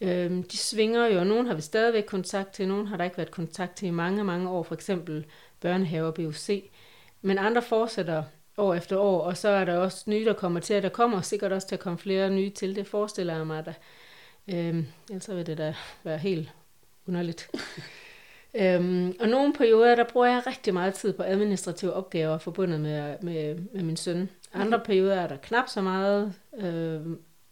øhm, 0.00 0.42
de 0.42 0.56
svinger 0.56 1.06
jo, 1.06 1.18
og 1.18 1.26
nogen 1.26 1.46
har 1.46 1.54
vi 1.54 1.60
stadigvæk 1.60 2.04
kontakt 2.04 2.52
til, 2.52 2.68
nogen 2.68 2.86
har 2.86 2.96
der 2.96 3.04
ikke 3.04 3.16
været 3.16 3.30
kontakt 3.30 3.76
til 3.76 3.88
i 3.88 3.90
mange, 3.90 4.24
mange 4.24 4.50
år, 4.50 4.62
for 4.62 4.74
eksempel 4.74 5.26
børnehave 5.60 6.06
og 6.06 6.14
BUC. 6.14 6.70
Men 7.22 7.38
andre 7.38 7.62
fortsætter 7.62 8.22
år 8.56 8.74
efter 8.74 8.96
år, 8.98 9.20
og 9.20 9.36
så 9.36 9.48
er 9.48 9.64
der 9.64 9.76
også 9.76 10.04
nye, 10.06 10.24
der 10.24 10.32
kommer 10.32 10.60
til, 10.60 10.76
og 10.76 10.82
der 10.82 10.88
kommer 10.88 11.20
sikkert 11.20 11.52
også 11.52 11.68
til 11.68 11.74
at 11.74 11.80
komme 11.80 11.98
flere 11.98 12.30
nye 12.30 12.50
til, 12.50 12.76
det 12.76 12.86
forestiller 12.86 13.36
jeg 13.36 13.46
mig 13.46 13.66
da. 13.66 13.74
Øhm, 14.52 14.86
ellers 15.10 15.28
vil 15.28 15.46
det 15.46 15.58
da 15.58 15.74
være 16.04 16.18
helt 16.18 16.50
underligt. 17.06 17.50
øhm, 18.60 19.16
og 19.20 19.28
nogle 19.28 19.52
perioder, 19.52 19.94
der 19.94 20.04
bruger 20.04 20.26
jeg 20.26 20.42
rigtig 20.46 20.74
meget 20.74 20.94
tid 20.94 21.12
på 21.12 21.22
administrative 21.22 21.92
opgaver 21.92 22.38
forbundet 22.38 22.80
med, 22.80 23.16
med, 23.22 23.54
med 23.74 23.82
min 23.82 23.96
søn. 23.96 24.30
Andre 24.54 24.80
perioder 24.80 25.14
er 25.14 25.26
der 25.26 25.36
knap 25.36 25.68
så 25.68 25.80
meget 25.80 26.34
øh, 26.58 27.00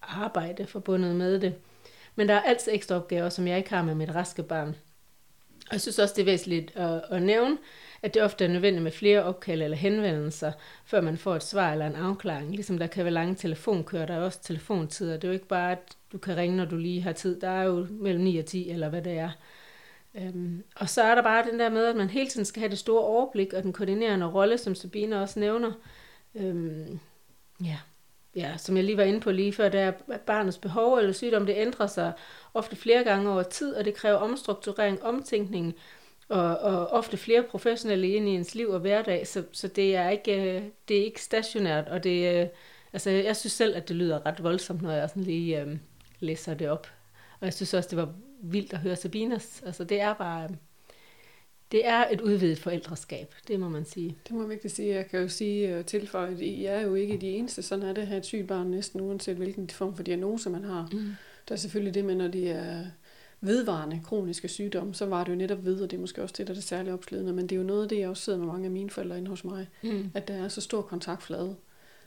arbejde 0.02 0.66
forbundet 0.66 1.16
med 1.16 1.40
det. 1.40 1.54
Men 2.14 2.28
der 2.28 2.34
er 2.34 2.40
altid 2.40 2.72
ekstra 2.74 2.94
opgaver, 2.94 3.28
som 3.28 3.46
jeg 3.46 3.58
ikke 3.58 3.70
har 3.70 3.82
med 3.82 3.94
mit 3.94 4.14
raske 4.14 4.42
barn. 4.42 4.76
Og 5.66 5.72
jeg 5.72 5.80
synes 5.80 5.98
også, 5.98 6.14
det 6.16 6.22
er 6.22 6.26
væsentligt 6.26 6.76
at, 6.76 7.02
at 7.10 7.22
nævne, 7.22 7.58
at 8.02 8.14
det 8.14 8.22
ofte 8.22 8.44
er 8.44 8.48
nødvendigt 8.48 8.82
med 8.82 8.92
flere 8.92 9.22
opkald 9.22 9.62
eller 9.62 9.76
henvendelser, 9.76 10.52
før 10.84 11.00
man 11.00 11.16
får 11.16 11.36
et 11.36 11.42
svar 11.42 11.72
eller 11.72 11.86
en 11.86 11.96
afklaring. 11.96 12.50
Ligesom 12.50 12.78
der 12.78 12.86
kan 12.86 13.04
være 13.04 13.14
lange 13.14 13.34
telefonkører, 13.34 14.06
der 14.06 14.14
er 14.14 14.20
også 14.20 14.42
telefontider. 14.42 15.12
Det 15.12 15.24
er 15.24 15.28
jo 15.28 15.34
ikke 15.34 15.48
bare, 15.48 15.72
at 15.72 15.95
du 16.12 16.18
kan 16.18 16.36
ringe, 16.36 16.56
når 16.56 16.64
du 16.64 16.76
lige 16.76 17.02
har 17.02 17.12
tid. 17.12 17.40
Der 17.40 17.48
er 17.48 17.64
jo 17.64 17.86
mellem 17.90 18.24
9 18.24 18.38
og 18.38 18.44
10, 18.46 18.70
eller 18.70 18.88
hvad 18.88 19.02
det 19.02 19.12
er. 19.12 19.30
Øhm, 20.14 20.64
og 20.76 20.88
så 20.88 21.02
er 21.02 21.14
der 21.14 21.22
bare 21.22 21.50
den 21.50 21.60
der 21.60 21.68
med, 21.70 21.86
at 21.86 21.96
man 21.96 22.10
hele 22.10 22.28
tiden 22.28 22.44
skal 22.44 22.60
have 22.60 22.70
det 22.70 22.78
store 22.78 23.02
overblik 23.02 23.52
og 23.52 23.62
den 23.62 23.72
koordinerende 23.72 24.26
rolle, 24.26 24.58
som 24.58 24.74
Sabine 24.74 25.22
også 25.22 25.40
nævner. 25.40 25.72
Øhm, 26.34 26.98
ja, 27.64 27.78
ja, 28.36 28.56
som 28.56 28.76
jeg 28.76 28.84
lige 28.84 28.96
var 28.96 29.02
inde 29.02 29.20
på 29.20 29.30
lige 29.30 29.52
før, 29.52 29.68
det 29.68 29.80
er 29.80 29.92
barnets 30.26 30.58
behov 30.58 30.98
eller 30.98 31.12
sygdom, 31.12 31.46
det 31.46 31.54
ændrer 31.56 31.86
sig 31.86 32.12
ofte 32.54 32.76
flere 32.76 33.04
gange 33.04 33.30
over 33.30 33.42
tid, 33.42 33.74
og 33.74 33.84
det 33.84 33.94
kræver 33.94 34.16
omstrukturering, 34.16 35.02
omtænkning, 35.02 35.74
og, 36.28 36.58
og 36.58 36.88
ofte 36.88 37.16
flere 37.16 37.42
professionelle 37.42 38.08
ind 38.08 38.28
i 38.28 38.32
ens 38.32 38.54
liv 38.54 38.68
og 38.68 38.80
hverdag, 38.80 39.26
så, 39.26 39.44
så 39.52 39.68
det, 39.68 39.96
er 39.96 40.08
ikke, 40.08 40.56
øh, 40.56 40.62
det 40.88 40.98
er 41.00 41.04
ikke 41.04 41.22
stationært, 41.22 41.88
og 41.88 42.04
det, 42.04 42.40
øh, 42.40 42.48
altså, 42.92 43.10
jeg 43.10 43.36
synes 43.36 43.52
selv, 43.52 43.76
at 43.76 43.88
det 43.88 43.96
lyder 43.96 44.26
ret 44.26 44.42
voldsomt, 44.42 44.82
når 44.82 44.92
jeg 44.92 45.08
sådan 45.08 45.22
lige 45.22 45.60
øh, 45.60 45.76
læser 46.20 46.54
det 46.54 46.68
op. 46.68 46.86
Og 47.40 47.44
jeg 47.44 47.54
synes 47.54 47.74
også, 47.74 47.88
det 47.88 47.98
var 47.98 48.14
vildt 48.42 48.72
at 48.72 48.78
høre 48.78 48.96
Sabinas. 48.96 49.62
Altså, 49.66 49.84
det 49.84 50.00
er 50.00 50.14
bare... 50.14 50.48
Det 51.72 51.86
er 51.86 52.04
et 52.10 52.20
udvidet 52.20 52.58
forældreskab, 52.58 53.34
det 53.48 53.60
må 53.60 53.68
man 53.68 53.84
sige. 53.84 54.16
Det 54.24 54.32
må 54.32 54.38
man 54.38 54.48
vigtigt 54.48 54.74
sige. 54.74 54.94
Jeg 54.94 55.06
kan 55.06 55.20
jo 55.20 55.28
sige 55.28 55.78
og 55.78 55.86
tilføje, 55.86 56.32
at 56.32 56.40
I 56.40 56.64
er 56.64 56.80
jo 56.80 56.94
ikke 56.94 57.16
de 57.16 57.28
eneste. 57.28 57.62
Sådan 57.62 57.84
er 57.84 57.92
det 57.92 58.02
at 58.02 58.08
have 58.08 58.18
et 58.18 58.26
sygt 58.26 58.46
barn 58.48 58.66
næsten, 58.66 59.00
uanset 59.00 59.36
hvilken 59.36 59.70
form 59.70 59.96
for 59.96 60.02
diagnose 60.02 60.50
man 60.50 60.64
har. 60.64 60.88
Mm. 60.92 61.14
Der 61.48 61.54
er 61.54 61.56
selvfølgelig 61.56 61.94
det 61.94 62.04
med, 62.04 62.14
når 62.14 62.28
de 62.28 62.48
er 62.48 62.84
vedvarende 63.40 64.00
kroniske 64.04 64.48
sygdomme, 64.48 64.94
så 64.94 65.06
var 65.06 65.24
det 65.24 65.32
jo 65.32 65.36
netop 65.36 65.64
ved, 65.64 65.80
og 65.80 65.90
det 65.90 65.96
er 65.96 66.00
måske 66.00 66.22
også 66.22 66.34
det, 66.38 66.46
der 66.46 66.52
er 66.52 66.54
det 66.54 66.64
særlige 66.64 66.94
opslidende, 66.94 67.32
men 67.32 67.46
det 67.46 67.56
er 67.56 67.60
jo 67.60 67.66
noget 67.66 67.82
af 67.82 67.88
det, 67.88 67.98
jeg 67.98 68.08
også 68.08 68.22
sidder 68.22 68.38
med 68.38 68.46
mange 68.46 68.64
af 68.64 68.70
mine 68.70 68.90
forældre 68.90 69.18
inde 69.18 69.28
hos 69.28 69.44
mig, 69.44 69.68
mm. 69.82 70.10
at 70.14 70.28
der 70.28 70.34
er 70.34 70.48
så 70.48 70.60
stor 70.60 70.82
kontaktflade, 70.82 71.56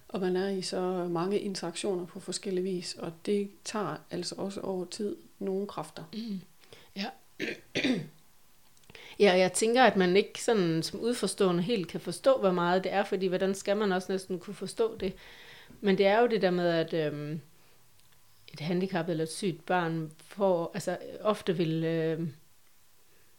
og 0.10 0.20
man 0.20 0.36
er 0.36 0.50
i 0.50 0.62
så 0.62 1.08
mange 1.10 1.40
interaktioner 1.40 2.06
på 2.06 2.20
forskellige 2.20 2.64
vis, 2.64 2.94
og 2.94 3.14
det 3.26 3.50
tager 3.64 3.96
altså 4.12 4.36
også 4.38 4.62
over 4.62 4.86
tid 4.86 5.16
nogle 5.40 5.68
kræfter. 5.68 6.04
Mm. 6.14 6.42
Ja. 6.96 7.06
Ja, 9.20 9.38
jeg 9.38 9.54
tænker, 9.54 9.84
at 9.84 9.96
man 9.96 10.18
ikke 10.18 10.44
sådan 10.44 10.84
som 10.84 11.00
udforstående 11.00 11.64
helt 11.64 11.88
kan 11.88 12.00
forstå, 12.00 12.38
hvor 12.40 12.52
meget 12.52 12.84
det 12.84 12.94
er, 12.94 13.04
fordi 13.04 13.28
hvordan 13.28 13.56
skal 13.56 13.78
man 13.78 13.92
også 13.92 14.12
næsten 14.12 14.40
kunne 14.40 14.54
forstå 14.54 14.98
det? 14.98 15.14
Men 15.82 15.98
det 15.98 16.06
er 16.06 16.20
jo 16.20 16.28
det 16.28 16.42
der 16.42 16.52
med, 16.52 16.70
at 16.70 16.94
øhm, 16.94 17.42
et 18.54 18.60
handicap 18.60 19.10
eller 19.10 19.24
et 19.24 19.32
sygt 19.32 19.66
barn 19.66 20.12
får, 20.20 20.72
altså 20.74 20.98
ofte 21.22 21.58
vil 21.58 21.84
øh, 21.84 22.28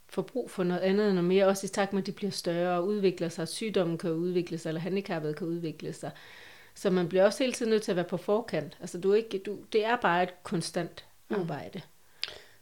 få 0.08 0.22
brug 0.22 0.50
for 0.50 0.64
noget 0.64 0.80
andet 0.80 1.14
noget 1.14 1.28
mere, 1.28 1.46
også 1.46 1.66
i 1.66 1.68
takt 1.68 1.92
med, 1.92 2.02
at 2.02 2.06
de 2.06 2.12
bliver 2.12 2.30
større 2.30 2.78
og 2.78 2.86
udvikler 2.86 3.28
sig, 3.28 3.48
sygdommen 3.48 3.98
kan 3.98 4.10
udvikle 4.10 4.58
sig, 4.58 4.70
eller 4.70 4.80
handicappet 4.80 5.36
kan 5.36 5.46
udvikle 5.46 5.92
sig. 5.92 6.10
Så 6.80 6.90
man 6.90 7.08
bliver 7.08 7.24
også 7.24 7.38
hele 7.38 7.52
tiden 7.52 7.70
nødt 7.70 7.82
til 7.82 7.92
at 7.92 7.96
være 7.96 8.04
på 8.04 8.16
forkant. 8.16 8.76
Altså 8.80 8.98
du 8.98 9.12
er 9.12 9.16
ikke, 9.16 9.38
du, 9.38 9.56
det 9.72 9.84
er 9.84 9.96
bare 9.96 10.22
et 10.22 10.34
konstant 10.42 11.04
arbejde. 11.30 11.70
Mm. 11.74 11.80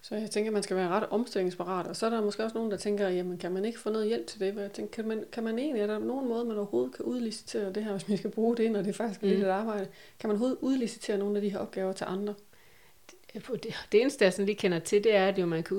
Så 0.03 0.15
jeg 0.15 0.31
tænker, 0.31 0.51
at 0.51 0.53
man 0.53 0.63
skal 0.63 0.77
være 0.77 0.89
ret 0.89 1.07
omstillingsparat, 1.11 1.87
og 1.87 1.97
så 1.97 2.07
er 2.07 2.11
der 2.11 2.21
måske 2.21 2.45
også 2.45 2.55
nogen, 2.55 2.71
der 2.71 2.77
tænker, 2.77 3.09
jamen 3.09 3.39
kan 3.39 3.53
man 3.53 3.65
ikke 3.65 3.79
få 3.79 3.91
noget 3.91 4.07
hjælp 4.07 4.27
til 4.27 4.41
det? 4.41 4.57
Jeg 4.57 4.73
tænker, 4.73 4.95
kan 4.95 5.09
man, 5.09 5.25
kan 5.33 5.45
man 5.45 5.59
egentlig, 5.59 5.83
er 5.83 5.87
der 5.87 5.99
nogen 5.99 6.29
måde, 6.29 6.45
man 6.45 6.57
overhovedet 6.57 6.95
kan 6.95 7.05
udlicitere 7.05 7.73
det 7.73 7.85
her, 7.85 7.93
hvis 7.97 8.09
man 8.09 8.19
skal 8.19 8.31
bruge 8.31 8.57
det, 8.57 8.71
når 8.71 8.83
det 8.83 8.97
faktisk 8.97 9.23
er 9.23 9.27
mm. 9.27 9.33
lidt 9.33 9.43
et 9.43 9.49
arbejde? 9.49 9.89
Kan 10.21 10.29
man 10.29 10.35
overhovedet 10.35 10.59
udlicitere 10.61 11.19
nogle 11.19 11.37
af 11.37 11.43
de 11.43 11.49
her 11.49 11.59
opgaver 11.59 11.93
til 11.93 12.07
andre? 12.09 12.35
det, 13.35 13.75
det 13.93 14.01
eneste, 14.01 14.25
jeg 14.25 14.33
sådan 14.33 14.47
lige 14.47 14.57
kender 14.57 14.79
til, 14.79 15.05
det 15.05 15.15
er, 15.15 15.29
at 15.29 15.39
jo, 15.39 15.47
man 15.47 15.63
kan 15.63 15.77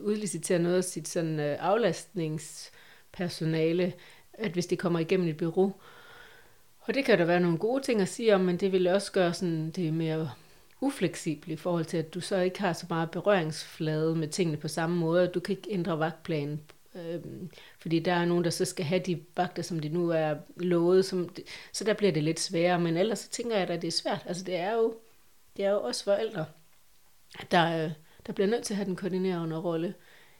udlicitere 0.00 0.58
noget 0.58 0.76
af 0.76 0.84
sit 0.84 1.08
sådan, 1.08 1.40
øh, 1.40 1.56
aflastningspersonale, 1.60 3.92
at 4.32 4.52
hvis 4.52 4.66
det 4.66 4.78
kommer 4.78 4.98
igennem 4.98 5.28
et 5.28 5.36
bureau. 5.36 5.72
Og 6.82 6.94
det 6.94 7.04
kan 7.04 7.18
der 7.18 7.24
være 7.24 7.40
nogle 7.40 7.58
gode 7.58 7.82
ting 7.82 8.00
at 8.00 8.08
sige 8.08 8.34
om, 8.34 8.40
men 8.40 8.56
det 8.56 8.72
vil 8.72 8.86
også 8.86 9.12
gøre 9.12 9.34
sådan, 9.34 9.70
det 9.70 9.94
mere 9.94 10.30
ufleksibelt 10.80 11.52
i 11.52 11.56
forhold 11.56 11.84
til, 11.84 11.96
at 11.96 12.14
du 12.14 12.20
så 12.20 12.36
ikke 12.36 12.60
har 12.60 12.72
så 12.72 12.86
meget 12.88 13.10
berøringsflade 13.10 14.16
med 14.16 14.28
tingene 14.28 14.56
på 14.56 14.68
samme 14.68 14.96
måde, 14.96 15.22
at 15.28 15.34
du 15.34 15.40
kan 15.40 15.56
ikke 15.56 15.72
ændre 15.72 15.98
vagtplanen. 15.98 16.60
Øhm, 16.94 17.50
fordi 17.78 17.98
der 17.98 18.12
er 18.12 18.24
nogen, 18.24 18.44
der 18.44 18.50
så 18.50 18.64
skal 18.64 18.84
have 18.84 19.02
de 19.06 19.20
vagter, 19.36 19.62
som 19.62 19.80
de 19.80 19.88
nu 19.88 20.10
er 20.10 20.34
lovet, 20.56 21.04
som 21.04 21.28
det, 21.28 21.44
så 21.72 21.84
der 21.84 21.94
bliver 21.94 22.12
det 22.12 22.22
lidt 22.22 22.40
sværere, 22.40 22.80
men 22.80 22.96
ellers 22.96 23.18
så 23.18 23.30
tænker 23.30 23.56
jeg, 23.56 23.70
at 23.70 23.82
det 23.82 23.88
er 23.88 23.92
svært. 23.92 24.22
Altså 24.26 24.44
det 24.44 24.56
er 24.56 24.72
jo, 24.72 24.94
det 25.56 25.64
er 25.64 25.70
jo 25.70 25.82
også 25.82 26.04
forældre, 26.04 26.44
der, 27.50 27.84
øh, 27.84 27.90
der 28.26 28.32
bliver 28.32 28.48
nødt 28.48 28.64
til 28.64 28.74
at 28.74 28.76
have 28.76 28.86
den 28.86 28.96
koordinerende 28.96 29.56
rolle. 29.56 29.94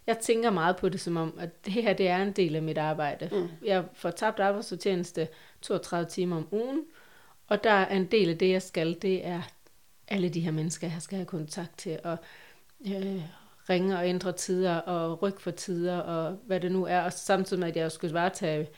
Jeg 0.06 0.18
tænker 0.18 0.50
meget 0.50 0.76
på 0.76 0.88
det 0.88 1.00
som 1.00 1.16
om, 1.16 1.38
at 1.38 1.64
det 1.64 1.72
her 1.72 1.92
det 1.92 2.08
er 2.08 2.22
en 2.22 2.32
del 2.32 2.56
af 2.56 2.62
mit 2.62 2.78
arbejde. 2.78 3.28
Mm. 3.32 3.48
Jeg 3.64 3.84
får 3.94 4.10
tabt 4.10 4.40
arbejdsfortjeneste 4.40 5.28
32 5.62 6.10
timer 6.10 6.36
om 6.36 6.48
ugen, 6.52 6.84
og 7.48 7.64
der 7.64 7.70
er 7.70 7.96
en 7.96 8.06
del 8.06 8.28
af 8.28 8.38
det, 8.38 8.50
jeg 8.50 8.62
skal, 8.62 8.96
det 9.02 9.26
er 9.26 9.42
alle 10.08 10.28
de 10.28 10.40
her 10.40 10.50
mennesker, 10.50 10.86
jeg 10.86 11.02
skal 11.02 11.16
have 11.16 11.26
kontakt 11.26 11.78
til, 11.78 11.98
og 12.04 12.16
øh, 12.86 13.22
ringe 13.70 13.98
og 13.98 14.08
ændre 14.08 14.32
tider, 14.32 14.76
og 14.76 15.22
rykke 15.22 15.42
for 15.42 15.50
tider, 15.50 15.98
og 15.98 16.38
hvad 16.46 16.60
det 16.60 16.72
nu 16.72 16.86
er, 16.86 17.00
og 17.00 17.12
samtidig 17.12 17.60
med, 17.60 17.68
at 17.68 17.76
jeg 17.76 17.92
skulle 17.92 18.14
varetage 18.14 18.68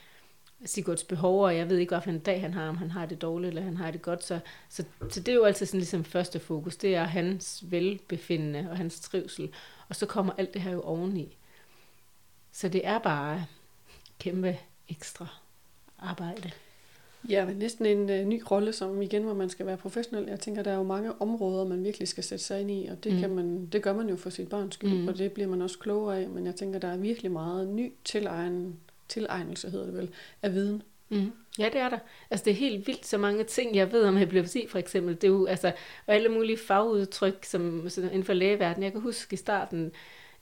Sigurds 0.65 1.03
behov, 1.03 1.43
og 1.43 1.57
jeg 1.57 1.69
ved 1.69 1.77
ikke, 1.77 1.95
hvilken 1.95 2.19
dag 2.19 2.41
han 2.41 2.53
har, 2.53 2.69
om 2.69 2.77
han 2.77 2.91
har 2.91 3.05
det 3.05 3.21
dårligt, 3.21 3.49
eller 3.49 3.61
han 3.61 3.77
har 3.77 3.91
det 3.91 4.01
godt. 4.01 4.23
Så, 4.23 4.39
så, 4.69 4.83
så 5.09 5.19
det 5.19 5.27
er 5.27 5.35
jo 5.35 5.43
altid 5.43 5.65
sådan 5.65 5.79
ligesom 5.79 6.03
første 6.03 6.39
fokus, 6.39 6.75
det 6.75 6.95
er 6.95 7.03
hans 7.03 7.63
velbefindende 7.67 8.67
og 8.71 8.77
hans 8.77 8.99
trivsel. 8.99 9.49
Og 9.89 9.95
så 9.95 10.05
kommer 10.05 10.33
alt 10.37 10.53
det 10.53 10.61
her 10.61 10.71
jo 10.71 10.81
oveni. 10.81 11.37
Så 12.51 12.67
det 12.67 12.87
er 12.87 12.99
bare 12.99 13.45
kæmpe 14.19 14.57
ekstra 14.89 15.27
arbejde. 15.99 16.51
Ja, 17.29 17.45
men 17.45 17.55
næsten 17.57 17.85
en 17.85 18.21
uh, 18.21 18.27
ny 18.27 18.43
rolle, 18.51 18.73
som 18.73 19.01
igen, 19.01 19.23
hvor 19.23 19.33
man 19.33 19.49
skal 19.49 19.65
være 19.65 19.77
professionel. 19.77 20.27
Jeg 20.27 20.39
tænker, 20.39 20.63
der 20.63 20.71
er 20.71 20.75
jo 20.75 20.83
mange 20.83 21.21
områder, 21.21 21.65
man 21.65 21.83
virkelig 21.83 22.07
skal 22.07 22.23
sætte 22.23 22.43
sig 22.43 22.61
ind 22.61 22.71
i, 22.71 22.85
og 22.85 23.03
det, 23.03 23.13
mm. 23.13 23.19
kan 23.19 23.29
man, 23.29 23.65
det 23.65 23.83
gør 23.83 23.93
man 23.93 24.09
jo 24.09 24.15
for 24.15 24.29
sit 24.29 24.49
barns 24.49 24.73
skyld, 24.73 25.01
mm. 25.01 25.07
og 25.07 25.17
det 25.17 25.31
bliver 25.31 25.49
man 25.49 25.61
også 25.61 25.79
klogere 25.79 26.19
af. 26.19 26.29
Men 26.29 26.45
jeg 26.45 26.55
tænker, 26.55 26.79
der 26.79 26.87
er 26.87 26.97
virkelig 26.97 27.31
meget 27.31 27.67
ny 27.67 27.93
tilegn, 28.03 28.75
tilegnelse, 29.09 29.69
hedder 29.69 29.85
det 29.85 29.97
vel, 29.97 30.09
af 30.41 30.53
viden. 30.53 30.81
Mm. 31.09 31.31
Ja, 31.59 31.65
det 31.65 31.81
er 31.81 31.89
der. 31.89 31.99
Altså, 32.31 32.43
det 32.43 32.51
er 32.51 32.55
helt 32.55 32.87
vildt 32.87 33.05
så 33.05 33.17
mange 33.17 33.43
ting, 33.43 33.75
jeg 33.75 33.91
ved 33.91 34.03
om 34.03 34.17
epilepsi, 34.17 34.67
for 34.69 34.79
eksempel. 34.79 35.15
Det 35.15 35.23
er 35.23 35.27
jo, 35.27 35.45
altså, 35.45 35.71
og 36.07 36.15
alle 36.15 36.29
mulige 36.29 36.57
fagudtryk, 36.57 37.45
som 37.45 37.89
sådan 37.89 38.09
inden 38.09 38.23
for 38.23 38.33
lægeverdenen. 38.33 38.83
Jeg 38.83 38.91
kan 38.91 39.01
huske 39.01 39.33
i 39.33 39.37
starten, 39.37 39.91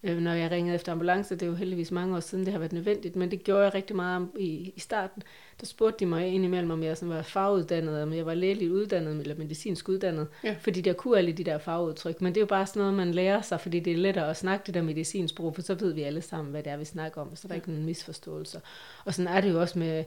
øh, 0.03 0.17
når 0.17 0.33
jeg 0.33 0.51
ringede 0.51 0.75
efter 0.75 0.91
ambulance, 0.91 1.35
det 1.35 1.41
er 1.41 1.47
jo 1.47 1.53
heldigvis 1.53 1.91
mange 1.91 2.15
år 2.15 2.19
siden, 2.19 2.45
det 2.45 2.51
har 2.51 2.59
været 2.59 2.73
nødvendigt, 2.73 3.15
men 3.15 3.31
det 3.31 3.43
gjorde 3.43 3.63
jeg 3.63 3.73
rigtig 3.73 3.95
meget 3.95 4.27
i, 4.39 4.73
i 4.75 4.79
starten. 4.79 5.23
Der 5.59 5.65
spurgte 5.65 5.99
de 5.99 6.05
mig 6.05 6.27
indimellem, 6.27 6.71
om 6.71 6.83
jeg 6.83 6.97
sådan 6.97 7.15
var 7.15 7.21
faguddannet, 7.21 8.03
om 8.03 8.13
jeg 8.13 8.25
var 8.25 8.33
lægeligt 8.33 8.71
uddannet 8.71 9.19
eller 9.19 9.35
medicinsk 9.35 9.89
uddannet, 9.89 10.27
ja. 10.43 10.55
fordi 10.59 10.81
der 10.81 10.93
kunne 10.93 11.17
alle 11.17 11.31
de 11.31 11.43
der 11.43 11.57
fagudtryk. 11.57 12.21
Men 12.21 12.33
det 12.33 12.37
er 12.37 12.41
jo 12.41 12.47
bare 12.47 12.67
sådan 12.67 12.79
noget, 12.79 12.93
man 12.93 13.11
lærer 13.11 13.41
sig, 13.41 13.61
fordi 13.61 13.79
det 13.79 13.93
er 13.93 13.97
lettere 13.97 14.29
at 14.29 14.37
snakke 14.37 14.65
det 14.65 14.73
der 14.73 14.81
medicinsk 14.81 15.35
for 15.37 15.61
så 15.61 15.73
ved 15.73 15.93
vi 15.93 16.01
alle 16.01 16.21
sammen, 16.21 16.51
hvad 16.51 16.63
det 16.63 16.71
er, 16.71 16.77
vi 16.77 16.85
snakker 16.85 17.21
om, 17.21 17.35
så 17.35 17.47
der 17.47 17.53
er 17.53 17.55
ja. 17.55 17.59
ikke 17.59 17.69
nogen 17.69 17.85
misforståelser. 17.85 18.59
Og 19.05 19.13
sådan 19.13 19.31
er 19.31 19.41
det 19.41 19.49
jo 19.49 19.61
også 19.61 19.79
med, 19.79 20.03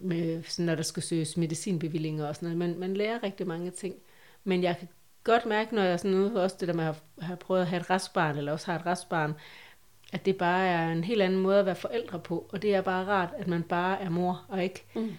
med 0.00 0.42
sådan, 0.42 0.66
når 0.66 0.74
der 0.74 0.82
skal 0.82 1.02
søges 1.02 1.36
medicinbevillinger 1.36 2.26
og 2.26 2.36
sådan 2.36 2.56
noget. 2.56 2.58
Man, 2.70 2.78
man 2.80 2.94
lærer 2.96 3.22
rigtig 3.22 3.46
mange 3.46 3.70
ting. 3.70 3.94
Men 4.44 4.62
jeg 4.62 4.76
kan 4.78 4.88
godt 5.24 5.46
mærke, 5.46 5.74
når 5.74 5.82
jeg 5.82 6.00
sådan 6.00 6.14
ude, 6.16 6.42
også 6.42 6.56
det 6.60 6.68
der 6.68 6.74
med 6.74 6.84
at 6.84 6.94
have 7.20 7.36
prøvet 7.36 7.60
at 7.60 7.66
have 7.68 7.80
et 7.80 7.90
restbarn, 7.90 8.36
eller 8.38 8.52
også 8.52 8.70
har 8.72 8.78
et 8.78 8.86
restbarn, 8.86 9.34
at 10.12 10.26
det 10.26 10.36
bare 10.36 10.66
er 10.66 10.92
en 10.92 11.04
helt 11.04 11.22
anden 11.22 11.40
måde 11.40 11.58
at 11.58 11.66
være 11.66 11.74
forældre 11.76 12.18
på, 12.18 12.46
og 12.52 12.62
det 12.62 12.74
er 12.74 12.80
bare 12.80 13.06
rart, 13.06 13.30
at 13.38 13.46
man 13.48 13.62
bare 13.62 14.00
er 14.02 14.08
mor, 14.10 14.44
og 14.48 14.62
ikke 14.64 14.84
Mm. 14.94 15.12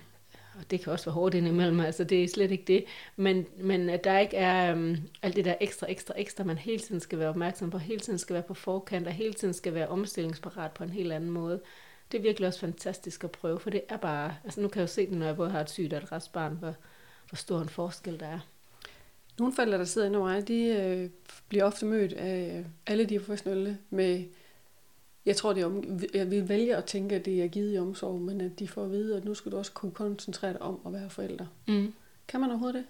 og 0.60 0.72
det 0.72 0.82
kan 0.84 0.94
også 0.94 1.06
være 1.06 1.14
hårdt 1.14 1.36
indimellem, 1.36 1.80
altså 1.80 2.04
det 2.04 2.24
er 2.24 2.28
slet 2.28 2.52
ikke 2.52 2.64
det, 2.68 2.86
men, 3.16 3.46
men 3.58 3.90
at 3.90 4.04
der 4.04 4.20
ikke 4.20 4.38
er 4.38 4.74
um, 4.74 4.98
alt 5.22 5.36
det 5.36 5.46
der 5.46 5.56
ekstra, 5.62 5.88
ekstra, 5.92 6.14
ekstra, 6.18 6.44
man 6.44 6.58
hele 6.58 6.80
tiden 6.80 7.00
skal 7.02 7.20
være 7.20 7.30
opmærksom 7.30 7.70
på, 7.70 7.78
hele 7.78 8.00
tiden 8.00 8.20
skal 8.20 8.34
være 8.34 8.44
på 8.44 8.54
forkant, 8.54 9.08
og 9.08 9.14
hele 9.14 9.34
tiden 9.34 9.54
skal 9.54 9.74
være 9.74 9.88
omstillingsparat 9.88 10.72
på 10.72 10.84
en 10.84 10.90
helt 10.90 11.12
anden 11.14 11.30
måde. 11.32 11.62
Det 12.12 12.18
er 12.18 12.22
virkelig 12.22 12.48
også 12.48 12.60
fantastisk 12.60 13.24
at 13.24 13.32
prøve, 13.32 13.60
for 13.60 13.70
det 13.70 13.82
er 13.90 13.98
bare, 13.98 14.36
altså 14.44 14.62
nu 14.62 14.68
kan 14.68 14.80
jeg 14.80 14.88
jo 14.88 14.94
se 14.94 15.06
det, 15.06 15.18
når 15.18 15.26
jeg 15.26 15.36
både 15.36 15.50
har 15.50 15.62
et 15.62 15.70
sygt 15.70 15.94
og 15.94 16.04
et 16.04 16.12
restbarn, 16.12 16.56
hvor, 16.56 16.74
hvor 17.30 17.36
stor 17.36 17.62
en 17.62 17.70
forskel 17.70 18.20
der 18.20 18.26
er. 18.26 18.40
Nogle 19.40 19.54
forældre, 19.54 19.78
der 19.78 19.86
sidder 19.86 20.08
inde 20.08 20.20
over 20.20 20.28
mig, 20.28 20.48
de 20.48 20.64
øh, 20.66 21.10
bliver 21.50 21.64
ofte 21.64 21.86
mødt 21.86 22.14
af 22.14 22.58
øh, 22.60 22.66
alle 22.88 23.06
de 23.06 23.20
professionelle 23.20 23.78
med, 23.90 24.26
jeg 25.26 25.36
tror, 25.36 25.54
det 25.54 25.62
er 25.62 25.66
om, 25.66 26.00
jeg 26.14 26.32
vil 26.32 26.50
vælge 26.50 26.76
at 26.76 26.86
tænke, 26.86 27.16
at 27.16 27.26
det 27.26 27.44
er 27.44 27.48
givet 27.48 27.76
i 27.76 27.78
omsorg, 27.78 28.22
men 28.22 28.42
at 28.42 28.60
de 28.60 28.68
får 28.68 28.84
at 28.84 28.92
vide, 28.92 29.18
at 29.18 29.26
nu 29.26 29.34
skal 29.34 29.52
du 29.52 29.58
også 29.58 29.72
kunne 29.72 29.92
koncentrere 29.92 30.54
dig 30.54 30.62
om 30.62 30.80
at 30.86 30.94
være 30.94 31.10
forælder. 31.10 31.46
Mm. 31.68 31.94
Kan 32.28 32.40
man 32.40 32.50
overhovedet 32.50 32.76
det? 32.76 32.86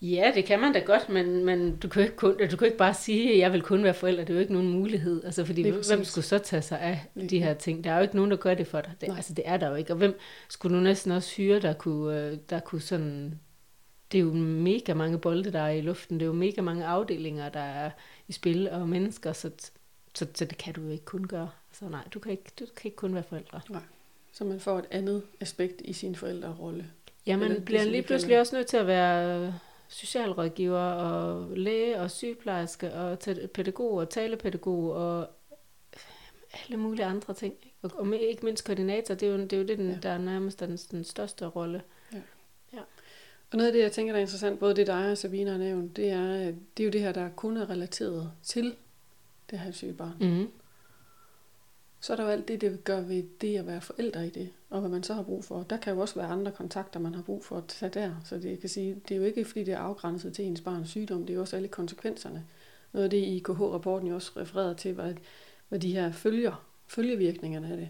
Ja, 0.00 0.32
det 0.34 0.44
kan 0.44 0.60
man 0.60 0.72
da 0.72 0.78
godt, 0.78 1.08
men, 1.08 1.44
men 1.44 1.76
du, 1.76 1.88
kan 1.88 2.02
ikke 2.02 2.16
kun, 2.16 2.36
du 2.50 2.56
kan 2.56 2.66
ikke 2.66 2.78
bare 2.78 2.94
sige, 2.94 3.32
at 3.32 3.38
jeg 3.38 3.52
vil 3.52 3.62
kun 3.62 3.84
være 3.84 3.94
forælder. 3.94 4.24
Det 4.24 4.30
er 4.30 4.34
jo 4.34 4.40
ikke 4.40 4.52
nogen 4.52 4.68
mulighed. 4.68 5.24
Altså, 5.24 5.44
fordi 5.44 5.62
hvem 5.62 5.74
præcis. 5.74 6.08
skulle 6.08 6.24
så 6.24 6.38
tage 6.38 6.62
sig 6.62 6.80
af 6.80 7.06
Lige 7.14 7.28
de 7.28 7.42
her 7.42 7.54
ting? 7.54 7.84
Der 7.84 7.90
er 7.90 7.96
jo 7.96 8.02
ikke 8.02 8.16
nogen, 8.16 8.30
der 8.30 8.36
gør 8.36 8.54
det 8.54 8.66
for 8.66 8.80
dig. 8.80 8.92
Det, 9.00 9.08
Nej. 9.08 9.16
altså, 9.16 9.34
det 9.34 9.48
er 9.48 9.56
der 9.56 9.68
jo 9.68 9.74
ikke. 9.74 9.92
Og 9.92 9.96
hvem 9.96 10.18
skulle 10.48 10.76
nu 10.76 10.82
næsten 10.82 11.12
også 11.12 11.36
hyre, 11.36 11.60
der 11.60 11.72
kunne, 11.72 12.20
øh, 12.20 12.38
der 12.50 12.60
kunne 12.60 12.80
sådan... 12.80 13.40
Det 14.12 14.18
er 14.18 14.22
jo 14.22 14.32
mega 14.32 14.94
mange 14.94 15.18
bolde, 15.18 15.52
der 15.52 15.60
er 15.60 15.70
i 15.70 15.80
luften. 15.80 16.20
Det 16.20 16.22
er 16.22 16.26
jo 16.26 16.32
mega 16.32 16.60
mange 16.62 16.86
afdelinger, 16.86 17.48
der 17.48 17.60
er 17.60 17.90
i 18.28 18.32
spil, 18.32 18.70
og 18.70 18.88
mennesker, 18.88 19.32
så, 19.32 19.50
så, 20.14 20.26
så 20.34 20.44
det 20.44 20.58
kan 20.58 20.74
du 20.74 20.80
jo 20.80 20.90
ikke 20.90 21.04
kun 21.04 21.26
gøre. 21.26 21.50
Så 21.72 21.88
nej, 21.88 22.04
du 22.14 22.18
kan 22.18 22.32
ikke, 22.32 22.50
du 22.60 22.64
kan 22.76 22.88
ikke 22.88 22.96
kun 22.96 23.14
være 23.14 23.22
forældre. 23.22 23.60
Så 24.32 24.44
man 24.44 24.60
får 24.60 24.78
et 24.78 24.86
andet 24.90 25.22
aspekt 25.40 25.82
i 25.84 25.92
sin 25.92 26.14
forældrerolle. 26.14 26.86
Ja, 27.26 27.36
man 27.36 27.50
Eller 27.50 27.64
bliver 27.64 27.84
lige 27.84 28.02
pludselig 28.02 28.40
også 28.40 28.56
nødt 28.56 28.66
til 28.66 28.76
at 28.76 28.86
være 28.86 29.54
socialrådgiver 29.88 30.78
og 30.80 31.56
læge 31.56 32.00
og 32.00 32.10
sygeplejerske 32.10 32.92
og 32.94 33.18
pædagog 33.54 33.92
og 33.92 34.10
talepædagog 34.10 34.92
og 34.92 35.28
alle 36.64 36.76
mulige 36.76 37.04
andre 37.04 37.34
ting. 37.34 37.54
Og, 37.82 37.90
og 37.94 38.06
med- 38.06 38.18
ikke 38.18 38.44
mindst 38.44 38.64
koordinator, 38.64 39.14
det 39.14 39.28
er 39.28 39.32
jo 39.32 39.38
det, 39.38 39.52
er 39.52 39.56
jo 39.56 39.66
det 39.66 39.78
den, 39.78 39.90
Ja. 39.90 39.96
der 40.02 40.10
er 40.10 40.18
nærmest 40.18 40.60
den, 40.60 40.76
den 40.76 41.04
største 41.04 41.46
rolle. 41.46 41.82
Og 43.50 43.56
noget 43.56 43.66
af 43.66 43.72
det, 43.72 43.80
jeg 43.82 43.92
tænker, 43.92 44.12
der 44.12 44.18
er 44.18 44.20
interessant, 44.20 44.58
både 44.60 44.76
det 44.76 44.86
dig 44.86 45.10
og 45.10 45.18
Sabine 45.18 45.50
har 45.50 45.58
nævnt, 45.58 45.96
det 45.96 46.10
er, 46.10 46.32
at 46.48 46.54
det 46.76 46.82
er 46.82 46.84
jo 46.84 46.90
det 46.90 47.00
her, 47.00 47.12
der 47.12 47.28
kun 47.36 47.56
er 47.56 47.70
relateret 47.70 48.32
til 48.42 48.74
det 49.50 49.58
her 49.58 49.70
syge 49.72 49.92
barn. 49.92 50.12
Mm-hmm. 50.20 50.50
Så 52.00 52.12
er 52.12 52.16
der 52.16 52.24
jo 52.24 52.30
alt 52.30 52.48
det, 52.48 52.60
det 52.60 52.84
gør 52.84 53.00
ved 53.00 53.22
det 53.40 53.56
at 53.56 53.66
være 53.66 53.80
forældre 53.80 54.26
i 54.26 54.30
det, 54.30 54.48
og 54.70 54.80
hvad 54.80 54.90
man 54.90 55.02
så 55.02 55.14
har 55.14 55.22
brug 55.22 55.44
for. 55.44 55.62
Der 55.62 55.76
kan 55.76 55.94
jo 55.94 56.00
også 56.00 56.14
være 56.14 56.26
andre 56.28 56.52
kontakter, 56.52 57.00
man 57.00 57.14
har 57.14 57.22
brug 57.22 57.44
for 57.44 57.56
at 57.58 57.64
tage 57.68 57.90
der. 57.90 58.14
Så 58.24 58.38
det 58.38 58.60
kan 58.60 58.68
sige, 58.68 58.96
det 59.08 59.14
er 59.14 59.18
jo 59.18 59.24
ikke, 59.24 59.44
fordi 59.44 59.64
det 59.64 59.74
er 59.74 59.78
afgrænset 59.78 60.32
til 60.34 60.44
ens 60.44 60.60
barns 60.60 60.90
sygdom, 60.90 61.20
det 61.20 61.30
er 61.30 61.34
jo 61.34 61.40
også 61.40 61.56
alle 61.56 61.68
konsekvenserne. 61.68 62.44
Noget 62.92 63.04
af 63.04 63.10
det, 63.10 63.16
IKH-rapporten 63.16 64.08
jo 64.08 64.14
også 64.14 64.32
refererede 64.36 64.74
til, 64.74 64.96
var, 64.96 65.12
hvad 65.68 65.78
de 65.78 65.92
her 65.92 66.12
følger, 66.12 66.64
følgevirkningerne 66.86 67.70
af 67.70 67.76
det. 67.76 67.88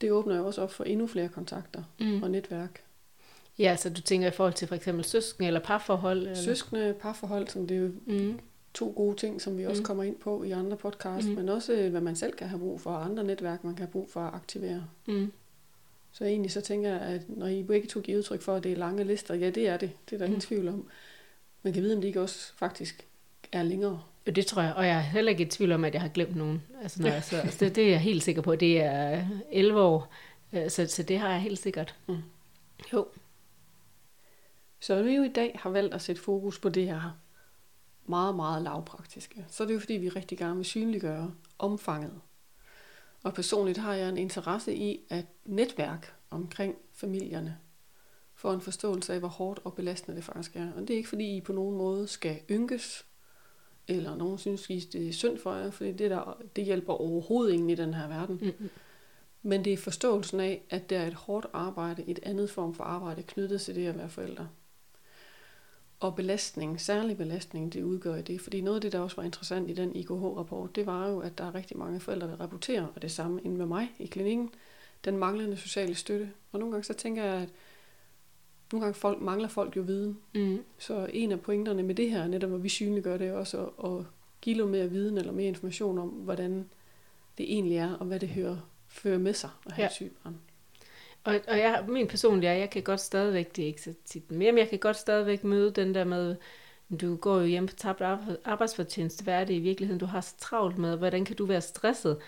Det 0.00 0.12
åbner 0.12 0.36
jo 0.36 0.46
også 0.46 0.62
op 0.62 0.72
for 0.72 0.84
endnu 0.84 1.06
flere 1.06 1.28
kontakter 1.28 1.82
Mm. 2.00 2.22
og 2.22 2.30
netværk. 2.30 2.82
Ja, 3.58 3.76
så 3.76 3.90
du 3.90 4.00
tænker 4.00 4.28
i 4.28 4.30
forhold 4.30 4.54
til 4.54 4.68
for 4.68 4.74
eksempel 4.74 5.04
søskende 5.04 5.46
eller 5.46 5.60
parforhold? 5.60 6.18
Eller? 6.18 6.34
Søskende, 6.34 6.94
parforhold, 7.00 7.48
som 7.48 7.66
det 7.66 7.78
jo 7.80 7.90
Mm. 8.06 8.38
To 8.76 8.92
gode 8.96 9.16
ting, 9.16 9.42
som 9.42 9.58
vi 9.58 9.66
også 9.66 9.80
Mm. 9.80 9.86
kommer 9.86 10.02
ind 10.04 10.16
på 10.16 10.42
i 10.42 10.50
andre 10.50 10.76
podcasts, 10.76 11.28
Mm. 11.28 11.34
men 11.34 11.48
også 11.48 11.72
øh, 11.72 11.90
hvad 11.90 12.00
man 12.00 12.16
selv 12.16 12.32
kan 12.32 12.48
have 12.48 12.58
brug 12.58 12.80
for, 12.80 12.90
og 12.90 13.04
andre 13.04 13.24
netværk, 13.24 13.64
man 13.64 13.74
kan 13.74 13.82
have 13.82 13.92
brug 13.92 14.10
for 14.10 14.20
at 14.20 14.34
aktivere. 14.34 14.84
Mm. 15.06 15.32
Så 16.12 16.24
egentlig 16.24 16.52
så 16.52 16.60
tænker 16.60 16.90
jeg, 16.90 17.00
at 17.00 17.22
når 17.28 17.46
I 17.46 17.62
begge 17.62 17.88
to 17.88 18.00
giver 18.00 18.18
udtryk 18.18 18.42
for, 18.42 18.54
at 18.54 18.64
det 18.64 18.72
er 18.72 18.76
lange 18.76 19.04
lister, 19.04 19.34
ja, 19.34 19.50
det 19.50 19.68
er 19.68 19.76
det. 19.76 19.90
Det 20.10 20.14
er 20.14 20.18
der 20.18 20.24
ingen 20.24 20.36
Mm. 20.36 20.40
tvivl 20.40 20.68
om. 20.68 20.88
Man 21.62 21.72
kan 21.72 21.82
vide, 21.82 21.94
om 21.94 22.00
de 22.00 22.06
ikke 22.06 22.20
også 22.20 22.52
faktisk 22.56 23.06
er 23.52 23.62
længere. 23.62 24.02
Jo, 24.26 24.32
det 24.32 24.46
tror 24.46 24.62
jeg, 24.62 24.74
og 24.74 24.86
jeg 24.86 24.96
er 24.96 25.00
heller 25.00 25.30
ikke 25.30 25.42
i 25.42 25.48
tvivl 25.48 25.72
om, 25.72 25.84
at 25.84 25.94
jeg 25.94 26.02
har 26.02 26.08
glemt 26.08 26.36
nogen. 26.36 26.62
Altså, 26.82 27.02
når 27.02 27.08
jeg, 27.10 27.24
så, 27.24 27.36
altså 27.36 27.64
det, 27.64 27.76
det 27.76 27.84
er 27.84 27.88
jeg 27.90 28.00
helt 28.00 28.22
sikker 28.22 28.42
på. 28.42 28.54
Det 28.56 28.80
er 28.82 29.24
11 29.52 29.80
år, 29.80 30.12
øh, 30.52 30.70
så, 30.70 30.86
så 30.86 31.02
det 31.02 31.18
har 31.18 31.30
jeg 31.30 31.40
helt 31.40 31.58
sikkert. 31.58 31.94
Mm. 32.08 32.16
Jo. 32.92 33.06
Så 34.80 35.02
vi 35.02 35.14
jo 35.16 35.22
i 35.22 35.28
dag 35.28 35.58
har 35.62 35.70
valgt 35.70 35.94
at 35.94 36.02
sætte 36.02 36.22
fokus 36.22 36.58
på 36.58 36.68
det 36.68 36.86
her 36.86 37.18
meget, 38.08 38.36
meget 38.36 38.62
lavpraktiske, 38.62 39.44
så 39.48 39.62
er 39.62 39.66
det 39.66 39.74
jo 39.74 39.80
fordi, 39.80 39.94
vi 39.94 40.08
rigtig 40.08 40.38
gerne 40.38 40.56
vil 40.56 40.64
synliggøre 40.64 41.34
omfanget. 41.58 42.20
Og 43.22 43.34
personligt 43.34 43.78
har 43.78 43.94
jeg 43.94 44.08
en 44.08 44.18
interesse 44.18 44.74
i 44.74 45.00
at 45.08 45.26
netværk 45.44 46.14
omkring 46.30 46.74
familierne 46.92 47.58
for 48.34 48.52
en 48.52 48.60
forståelse 48.60 49.12
af, 49.12 49.18
hvor 49.18 49.28
hårdt 49.28 49.60
og 49.64 49.74
belastende 49.74 50.16
det 50.16 50.24
faktisk 50.24 50.56
er. 50.56 50.72
Og 50.72 50.80
det 50.80 50.90
er 50.90 50.96
ikke 50.96 51.08
fordi, 51.08 51.36
I 51.36 51.40
på 51.40 51.52
nogen 51.52 51.76
måde 51.76 52.08
skal 52.08 52.40
ynkes, 52.50 53.06
eller 53.88 54.16
nogen 54.16 54.38
synes, 54.38 54.70
I 54.70 54.80
det 54.92 55.08
er 55.08 55.12
synd 55.12 55.38
for 55.38 55.54
jer, 55.54 55.70
fordi 55.70 55.92
det, 55.92 56.10
der, 56.10 56.42
det 56.56 56.64
hjælper 56.64 56.92
overhovedet 56.92 57.52
ingen 57.52 57.70
i 57.70 57.74
den 57.74 57.94
her 57.94 58.08
verden. 58.08 58.38
Mm-mm. 58.42 58.70
Men 59.42 59.64
det 59.64 59.72
er 59.72 59.76
forståelsen 59.76 60.40
af, 60.40 60.62
at 60.70 60.90
det 60.90 60.98
er 60.98 61.06
et 61.06 61.14
hårdt 61.14 61.46
arbejde, 61.52 62.04
et 62.06 62.18
andet 62.22 62.50
form 62.50 62.74
for 62.74 62.84
arbejde 62.84 63.22
knyttet 63.22 63.60
til 63.60 63.74
det 63.74 63.86
at 63.86 63.98
være 63.98 64.08
forældre. 64.08 64.48
Og 66.00 66.16
belastning, 66.16 66.80
særlig 66.80 67.16
belastning, 67.16 67.72
det 67.72 67.82
udgør 67.82 68.14
i 68.16 68.22
det. 68.22 68.40
Fordi 68.40 68.60
noget 68.60 68.74
af 68.76 68.80
det, 68.80 68.92
der 68.92 68.98
også 68.98 69.16
var 69.16 69.22
interessant 69.22 69.70
i 69.70 69.74
den 69.74 69.96
IKH-rapport, 69.96 70.76
det 70.76 70.86
var 70.86 71.08
jo, 71.08 71.20
at 71.20 71.38
der 71.38 71.44
er 71.44 71.54
rigtig 71.54 71.76
mange 71.78 72.00
forældre, 72.00 72.26
der 72.28 72.40
rapporterer, 72.40 72.86
og 72.94 73.02
det 73.02 73.10
samme 73.10 73.40
inde 73.42 73.56
med 73.56 73.66
mig 73.66 73.92
i 73.98 74.06
klinikken, 74.06 74.50
den 75.04 75.18
manglende 75.18 75.56
sociale 75.56 75.94
støtte. 75.94 76.30
Og 76.52 76.58
nogle 76.58 76.72
gange 76.72 76.84
så 76.84 76.94
tænker 76.94 77.24
jeg, 77.24 77.34
at 77.42 77.48
nogle 78.72 78.84
gange 78.84 78.94
folk, 78.94 79.20
mangler 79.22 79.48
folk 79.48 79.76
jo 79.76 79.82
viden. 79.82 80.18
Mm. 80.34 80.64
Så 80.78 81.10
en 81.12 81.32
af 81.32 81.40
pointerne 81.40 81.82
med 81.82 81.94
det 81.94 82.10
her, 82.10 82.26
netop 82.26 82.50
hvor 82.50 82.58
vi 82.58 82.68
synliggør, 82.68 83.16
det 83.16 83.32
også 83.32 83.66
at, 83.84 83.90
at 83.90 84.04
give 84.40 84.56
noget 84.56 84.72
mere 84.72 84.90
viden 84.90 85.18
eller 85.18 85.32
mere 85.32 85.46
information 85.46 85.98
om, 85.98 86.08
hvordan 86.08 86.68
det 87.38 87.52
egentlig 87.52 87.76
er, 87.76 87.92
og 87.94 88.06
hvad 88.06 88.20
det 88.20 88.28
hører, 88.28 88.56
fører 88.88 89.18
med 89.18 89.34
sig 89.34 89.50
at 89.66 89.72
have 89.72 89.82
Ja. 89.82 89.86
et 89.88 89.92
sygt 89.94 90.22
barn. 90.22 90.36
Og, 91.26 91.40
og 91.48 91.58
jeg, 91.58 91.84
min 91.88 92.08
personlige 92.08 92.50
er, 92.50 92.54
jeg 92.54 92.70
kan 92.70 92.82
godt 92.82 93.00
stadigvæk, 93.00 93.56
det 93.56 93.62
er 93.62 93.66
ikke 93.66 93.82
så 93.82 93.94
tit 94.04 94.30
mere, 94.30 94.52
men 94.52 94.58
jeg 94.58 94.68
kan 94.68 94.78
godt 94.78 94.96
stadigvæk 94.96 95.44
møde 95.44 95.72
den 95.72 95.94
der 95.94 96.04
med, 96.04 96.36
du 97.00 97.16
går 97.16 97.38
jo 97.40 97.44
hjem 97.46 97.66
på 97.66 97.74
tabt 97.76 98.00
arbejdsfortjeneste, 98.44 99.24
hvad 99.24 99.34
er 99.34 99.44
det 99.44 99.54
i 99.54 99.58
virkeligheden, 99.58 100.00
du 100.00 100.06
har 100.06 100.20
så 100.20 100.34
travlt 100.38 100.78
med, 100.78 100.96
hvordan 100.96 101.24
kan 101.24 101.36
du 101.36 101.46
være 101.46 101.60
stresset? 101.60 102.18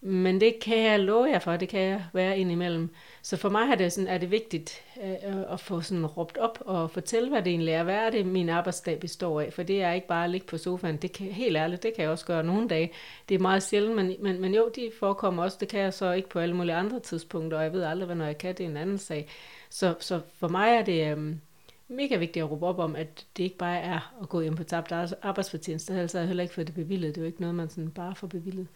Men 0.00 0.40
det 0.40 0.54
kan 0.62 0.78
jeg 0.78 1.00
love 1.00 1.24
jer 1.24 1.38
for, 1.38 1.56
det 1.56 1.68
kan 1.68 1.80
jeg 1.80 2.04
være 2.12 2.38
indimellem. 2.38 2.94
Så 3.22 3.36
for 3.36 3.48
mig 3.48 3.70
er 3.70 3.74
det, 3.74 3.92
sådan, 3.92 4.08
er 4.08 4.18
det 4.18 4.30
vigtigt 4.30 4.82
øh, 5.02 5.10
øh, 5.10 5.52
at 5.52 5.60
få 5.60 5.80
sådan 5.80 6.06
råbt 6.06 6.38
op 6.38 6.58
og 6.60 6.90
fortælle, 6.90 7.28
hvad 7.28 7.42
det 7.42 7.50
egentlig 7.50 7.72
er. 7.72 7.82
Hvad 7.82 7.94
er 7.94 8.10
det, 8.10 8.26
min 8.26 8.48
arbejdsdag 8.48 9.00
består 9.00 9.40
af? 9.40 9.52
For 9.52 9.62
det 9.62 9.82
er 9.82 9.92
ikke 9.92 10.06
bare 10.06 10.24
at 10.24 10.30
ligge 10.30 10.46
på 10.46 10.58
sofaen. 10.58 10.96
Det 10.96 11.12
kan, 11.12 11.26
helt 11.26 11.56
ærligt, 11.56 11.82
det 11.82 11.94
kan 11.94 12.02
jeg 12.02 12.10
også 12.10 12.26
gøre 12.26 12.44
nogle 12.44 12.68
dage. 12.68 12.92
Det 13.28 13.34
er 13.34 13.38
meget 13.38 13.62
sjældent, 13.62 13.96
men, 13.96 14.14
men, 14.20 14.40
men 14.40 14.54
jo, 14.54 14.70
de 14.76 14.90
forekommer 14.98 15.42
også. 15.42 15.56
Det 15.60 15.68
kan 15.68 15.80
jeg 15.80 15.94
så 15.94 16.12
ikke 16.12 16.28
på 16.28 16.38
alle 16.38 16.56
mulige 16.56 16.74
andre 16.74 17.00
tidspunkter, 17.00 17.58
og 17.58 17.64
jeg 17.64 17.72
ved 17.72 17.82
aldrig, 17.82 18.06
hvornår 18.06 18.24
jeg 18.24 18.38
kan. 18.38 18.54
Det 18.54 18.66
er 18.66 18.70
en 18.70 18.76
anden 18.76 18.98
sag. 18.98 19.28
Så, 19.70 19.94
så 20.00 20.20
for 20.38 20.48
mig 20.48 20.68
er 20.70 20.82
det 20.84 21.10
øhm, 21.10 21.40
mega 21.88 22.16
vigtigt 22.16 22.42
at 22.42 22.50
råbe 22.50 22.66
op 22.66 22.78
om, 22.78 22.96
at 22.96 23.26
det 23.36 23.44
ikke 23.44 23.58
bare 23.58 23.78
er 23.80 24.14
at 24.22 24.28
gå 24.28 24.40
hjem 24.40 24.56
på 24.56 24.64
tabt 24.64 24.92
arbejdsfortjeneste. 25.22 25.92
Ellers 25.92 26.12
har 26.12 26.20
jeg 26.20 26.26
heller 26.26 26.42
ikke 26.42 26.54
fået 26.54 26.66
det 26.66 26.74
bevillet. 26.74 27.14
Det 27.14 27.20
er 27.20 27.22
jo 27.22 27.26
ikke 27.26 27.40
noget, 27.40 27.56
man 27.56 27.68
sådan 27.68 27.90
bare 27.90 28.14
får 28.14 28.26
bevillet. 28.26 28.66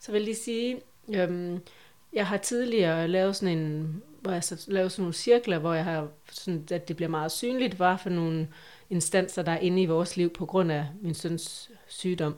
Så 0.00 0.12
vil 0.12 0.18
jeg 0.18 0.24
lige 0.24 0.36
sige, 0.36 0.80
øhm, 1.14 1.60
jeg 2.12 2.26
har 2.26 2.36
tidligere 2.36 3.08
lavet 3.08 3.36
sådan 3.36 3.58
en, 3.58 4.02
hvor 4.20 4.32
jeg 4.32 4.44
så 4.44 4.64
lavet 4.68 4.92
sådan 4.92 5.02
nogle 5.02 5.14
cirkler, 5.14 5.58
hvor 5.58 5.74
jeg 5.74 5.84
har 5.84 6.08
sådan, 6.30 6.64
at 6.70 6.88
det 6.88 6.96
bliver 6.96 7.08
meget 7.08 7.32
synligt, 7.32 7.74
hvad 7.74 7.96
for 8.02 8.10
nogle 8.10 8.48
instanser, 8.90 9.42
der 9.42 9.52
er 9.52 9.58
inde 9.58 9.82
i 9.82 9.86
vores 9.86 10.16
liv 10.16 10.30
på 10.30 10.46
grund 10.46 10.72
af 10.72 10.86
min 11.00 11.14
søns 11.14 11.70
sygdom. 11.88 12.36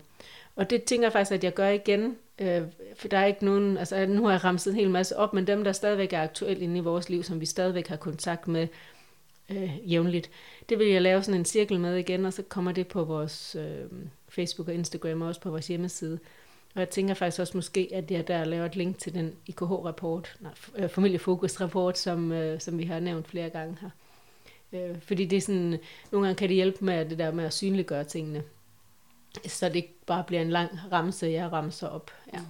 Og 0.57 0.71
det 0.71 0.85
tænker 0.85 1.07
jeg 1.07 1.13
faktisk, 1.13 1.33
at 1.33 1.45
jeg 1.45 1.55
gør 1.55 1.69
igen, 1.69 2.17
øh, 2.39 2.63
for 2.97 3.09
der 3.09 3.19
er 3.19 3.27
ikke 3.27 3.45
nogen, 3.45 3.77
altså 3.77 4.07
nu 4.07 4.25
har 4.25 4.31
jeg 4.33 4.45
ramset 4.45 4.71
en 4.71 4.79
hel 4.79 4.91
masse 4.91 5.17
op, 5.17 5.35
men 5.35 5.47
dem, 5.47 5.65
der 5.65 5.73
stadigvæk 5.73 6.13
er 6.13 6.23
aktuelle 6.23 6.65
inde 6.65 6.77
i 6.77 6.81
vores 6.81 7.09
liv, 7.09 7.23
som 7.23 7.41
vi 7.41 7.47
stadigvæk 7.47 7.89
har 7.89 7.97
kontakt 7.97 8.49
med 8.49 8.69
øh, 9.51 9.93
jævnligt, 9.93 10.31
det 10.69 10.79
vil 10.79 10.87
jeg 10.87 11.03
lave 11.03 11.23
sådan 11.23 11.41
en 11.41 11.45
cirkel 11.45 11.81
med 11.81 11.97
igen, 11.97 12.25
og 12.25 12.33
så 12.33 12.43
kommer 12.43 12.73
det 12.73 12.89
på 12.89 13.05
vores 13.05 13.55
øh, 13.55 13.87
Facebook 14.29 14.69
og 14.69 14.75
Instagram, 14.75 15.23
og 15.23 15.29
også 15.29 15.41
på 15.41 15.51
vores 15.51 15.69
hjemmeside. 15.69 16.19
Og 16.75 16.81
jeg 16.81 16.91
tænker 16.91 17.15
faktisk 17.15 17.41
også 17.41 17.57
måske, 17.57 17.91
at 17.95 18.11
jeg 18.11 18.29
der 18.29 18.45
laver 18.45 18.67
et 18.67 18.77
link 18.77 18.99
til 18.99 19.15
den 19.15 19.35
IKH-rapport, 19.47 20.37
nej, 20.41 20.53
øh, 20.77 20.89
familiefokus-rapport, 20.89 21.99
som, 21.99 22.33
øh, 22.33 22.61
som 22.61 22.79
vi 22.79 22.85
har 22.85 23.01
nævnt 23.01 23.29
flere 23.29 23.51
gange 23.51 23.77
her. 23.81 23.91
Øh, 24.73 25.01
fordi 25.03 25.25
det 25.25 25.37
er 25.37 25.41
sådan, 25.41 25.79
nogle 26.13 26.27
gange 26.27 26.35
kan 26.39 26.49
det 26.49 26.55
hjælpe 26.55 26.85
med 26.85 27.05
det 27.05 27.19
der 27.19 27.31
med 27.33 27.45
at 27.45 27.53
synliggøre 27.53 28.05
tingene. 28.05 28.43
Så 29.47 29.69
det 29.69 29.77
ikke 29.77 29.95
bare 30.07 30.25
bliver 30.25 30.43
en 30.43 30.51
lang 30.51 30.71
ramse, 30.93 31.27
jeg 31.27 31.53
ramser 31.53 31.89
op. 31.89 32.11
Ja. 32.35 32.41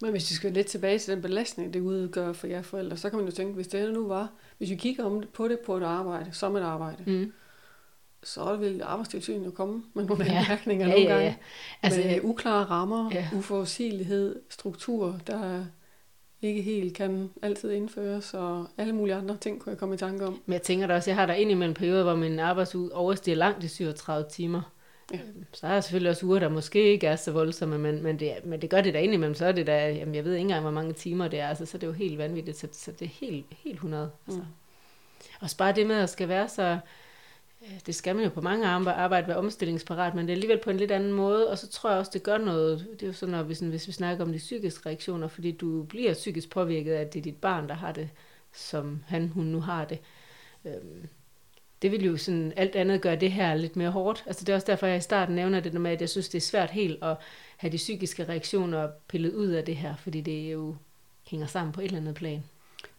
Men 0.00 0.10
hvis 0.10 0.30
vi 0.30 0.34
skal 0.34 0.52
lidt 0.52 0.66
tilbage 0.66 0.98
til 0.98 1.14
den 1.14 1.22
belastning, 1.22 1.74
det 1.74 1.80
udgør 1.80 2.32
for 2.32 2.46
jer 2.46 2.62
forældre, 2.62 2.96
så 2.96 3.10
kan 3.10 3.18
man 3.18 3.28
jo 3.28 3.32
tænke, 3.34 3.54
hvis 3.54 3.68
det 3.68 3.92
nu 3.92 4.08
var, 4.08 4.28
hvis 4.58 4.70
vi 4.70 4.76
kigger 4.76 5.04
om 5.04 5.22
på 5.32 5.48
det 5.48 5.58
på 5.66 5.76
et 5.76 5.82
arbejde, 5.82 6.32
som 6.32 6.56
et 6.56 6.62
arbejde, 6.62 7.02
Mm. 7.06 7.32
Så 8.22 8.56
vil 8.56 8.82
arbejdstilsynet 8.84 9.46
jo 9.46 9.50
komme 9.50 9.82
med 9.94 10.04
nogle 10.04 10.24
Ja. 10.24 10.38
anmærkninger 10.38 10.86
Ja, 10.86 10.92
nogle 10.92 11.08
ja, 11.08 11.12
gange. 11.14 11.26
ja. 11.26 11.34
Altså, 11.82 12.00
med 12.00 12.20
uklare 12.22 12.64
rammer, 12.64 13.10
Ja. 13.14 13.28
uforudsigelighed, 13.36 14.40
struktur, 14.50 15.20
der 15.26 15.64
ikke 16.42 16.62
helt 16.62 16.94
kan 16.96 17.30
altid 17.42 17.70
indføres, 17.70 18.34
og 18.34 18.66
alle 18.76 18.92
mulige 18.94 19.14
andre 19.14 19.36
ting 19.36 19.60
kunne 19.60 19.70
jeg 19.70 19.78
komme 19.78 19.94
i 19.94 19.98
tanke 19.98 20.26
om. 20.26 20.42
Men 20.46 20.52
jeg 20.52 20.62
tænker 20.62 20.86
da 20.86 20.94
også, 20.94 21.10
jeg 21.10 21.16
har 21.16 21.26
der 21.26 21.34
indimellem 21.34 21.74
perioder, 21.74 22.02
hvor 22.02 22.14
min 22.14 22.38
arbejdsuge 22.38 22.94
overstiger 22.94 23.36
langt 23.36 23.62
de 23.62 23.68
37 23.68 24.24
timer. 24.30 24.72
Ja. 25.12 25.18
Øhm, 25.18 25.44
Så 25.52 25.66
har 25.66 25.74
jeg 25.74 25.84
selvfølgelig 25.84 26.10
også 26.10 26.26
uger, 26.26 26.38
der 26.38 26.48
måske 26.48 26.92
ikke 26.92 27.06
er 27.06 27.16
så 27.16 27.32
voldsomme, 27.32 27.78
men, 27.78 28.02
men, 28.02 28.18
det, 28.20 28.32
men 28.44 28.62
det 28.62 28.70
gør 28.70 28.80
det 28.80 28.94
da 28.94 29.00
indimellem, 29.00 29.34
så 29.34 29.46
er 29.46 29.52
det 29.52 29.66
da, 29.66 29.88
jamen 29.90 30.14
jeg 30.14 30.24
ved 30.24 30.32
ikke 30.32 30.40
engang, 30.40 30.62
hvor 30.62 30.70
mange 30.70 30.92
timer 30.92 31.28
det 31.28 31.40
er, 31.40 31.48
altså, 31.48 31.66
så 31.66 31.76
er 31.76 31.78
det 31.78 31.86
jo 31.86 31.92
helt 31.92 32.18
vanvittigt, 32.18 32.56
så, 32.58 32.68
så 32.72 32.92
det 32.92 33.04
er 33.04 33.08
helt, 33.26 33.46
helt 33.64 33.74
100. 33.74 34.10
Altså. 34.26 34.40
Mm. 34.40 34.46
Og 35.40 35.48
bare 35.58 35.72
det 35.72 35.86
med 35.86 35.96
at 35.96 36.10
skal 36.10 36.28
være 36.28 36.48
så, 36.48 36.78
det 37.86 37.94
skal 37.94 38.16
man 38.16 38.24
jo 38.24 38.30
på 38.30 38.40
mange 38.40 38.66
arbejde 38.66 39.28
være 39.28 39.36
omstillingsparat, 39.36 40.14
men 40.14 40.26
det 40.26 40.32
er 40.32 40.36
alligevel 40.36 40.60
på 40.64 40.70
en 40.70 40.76
lidt 40.76 40.90
anden 40.90 41.12
måde, 41.12 41.50
og 41.50 41.58
så 41.58 41.68
tror 41.68 41.90
jeg 41.90 41.98
også, 41.98 42.10
det 42.14 42.22
gør 42.22 42.38
noget, 42.38 42.86
det 42.92 43.02
er 43.02 43.06
jo 43.06 43.12
sådan, 43.12 43.34
når 43.34 43.42
vi, 43.42 43.54
sådan, 43.54 43.68
hvis 43.68 43.86
vi 43.86 43.92
snakker 43.92 44.24
om 44.24 44.32
de 44.32 44.38
psykiske 44.38 44.86
reaktioner, 44.86 45.28
fordi 45.28 45.52
du 45.52 45.82
bliver 45.82 46.14
psykisk 46.14 46.50
påvirket 46.50 46.92
af, 46.92 47.00
at 47.00 47.12
det 47.12 47.18
er 47.18 47.22
dit 47.22 47.36
barn, 47.36 47.68
der 47.68 47.74
har 47.74 47.92
det, 47.92 48.10
som 48.52 49.02
han, 49.06 49.28
hun 49.28 49.44
nu 49.44 49.60
har 49.60 49.84
det. 49.84 49.98
Øhm, 50.64 51.08
det 51.82 51.92
vil 51.92 52.04
jo 52.04 52.16
sådan 52.16 52.52
alt 52.56 52.76
andet 52.76 53.02
gøre 53.02 53.16
det 53.16 53.32
her 53.32 53.54
lidt 53.54 53.76
mere 53.76 53.90
hårdt. 53.90 54.24
Altså 54.26 54.44
det 54.44 54.52
er 54.52 54.56
også 54.56 54.66
derfor, 54.66 54.86
jeg 54.86 54.96
i 54.96 55.00
starten 55.00 55.34
nævner 55.34 55.60
det 55.60 55.80
med, 55.80 55.90
at 55.90 56.00
jeg 56.00 56.08
synes, 56.08 56.28
det 56.28 56.38
er 56.38 56.42
svært 56.42 56.70
helt 56.70 57.04
at 57.04 57.16
have 57.56 57.72
de 57.72 57.76
psykiske 57.76 58.24
reaktioner 58.24 58.88
pillet 59.08 59.32
ud 59.32 59.46
af 59.46 59.64
det 59.64 59.76
her, 59.76 59.96
fordi 59.96 60.20
det 60.20 60.52
jo 60.52 60.76
hænger 61.26 61.46
sammen 61.46 61.72
på 61.72 61.80
et 61.80 61.84
eller 61.84 61.98
andet 61.98 62.14
plan. 62.14 62.42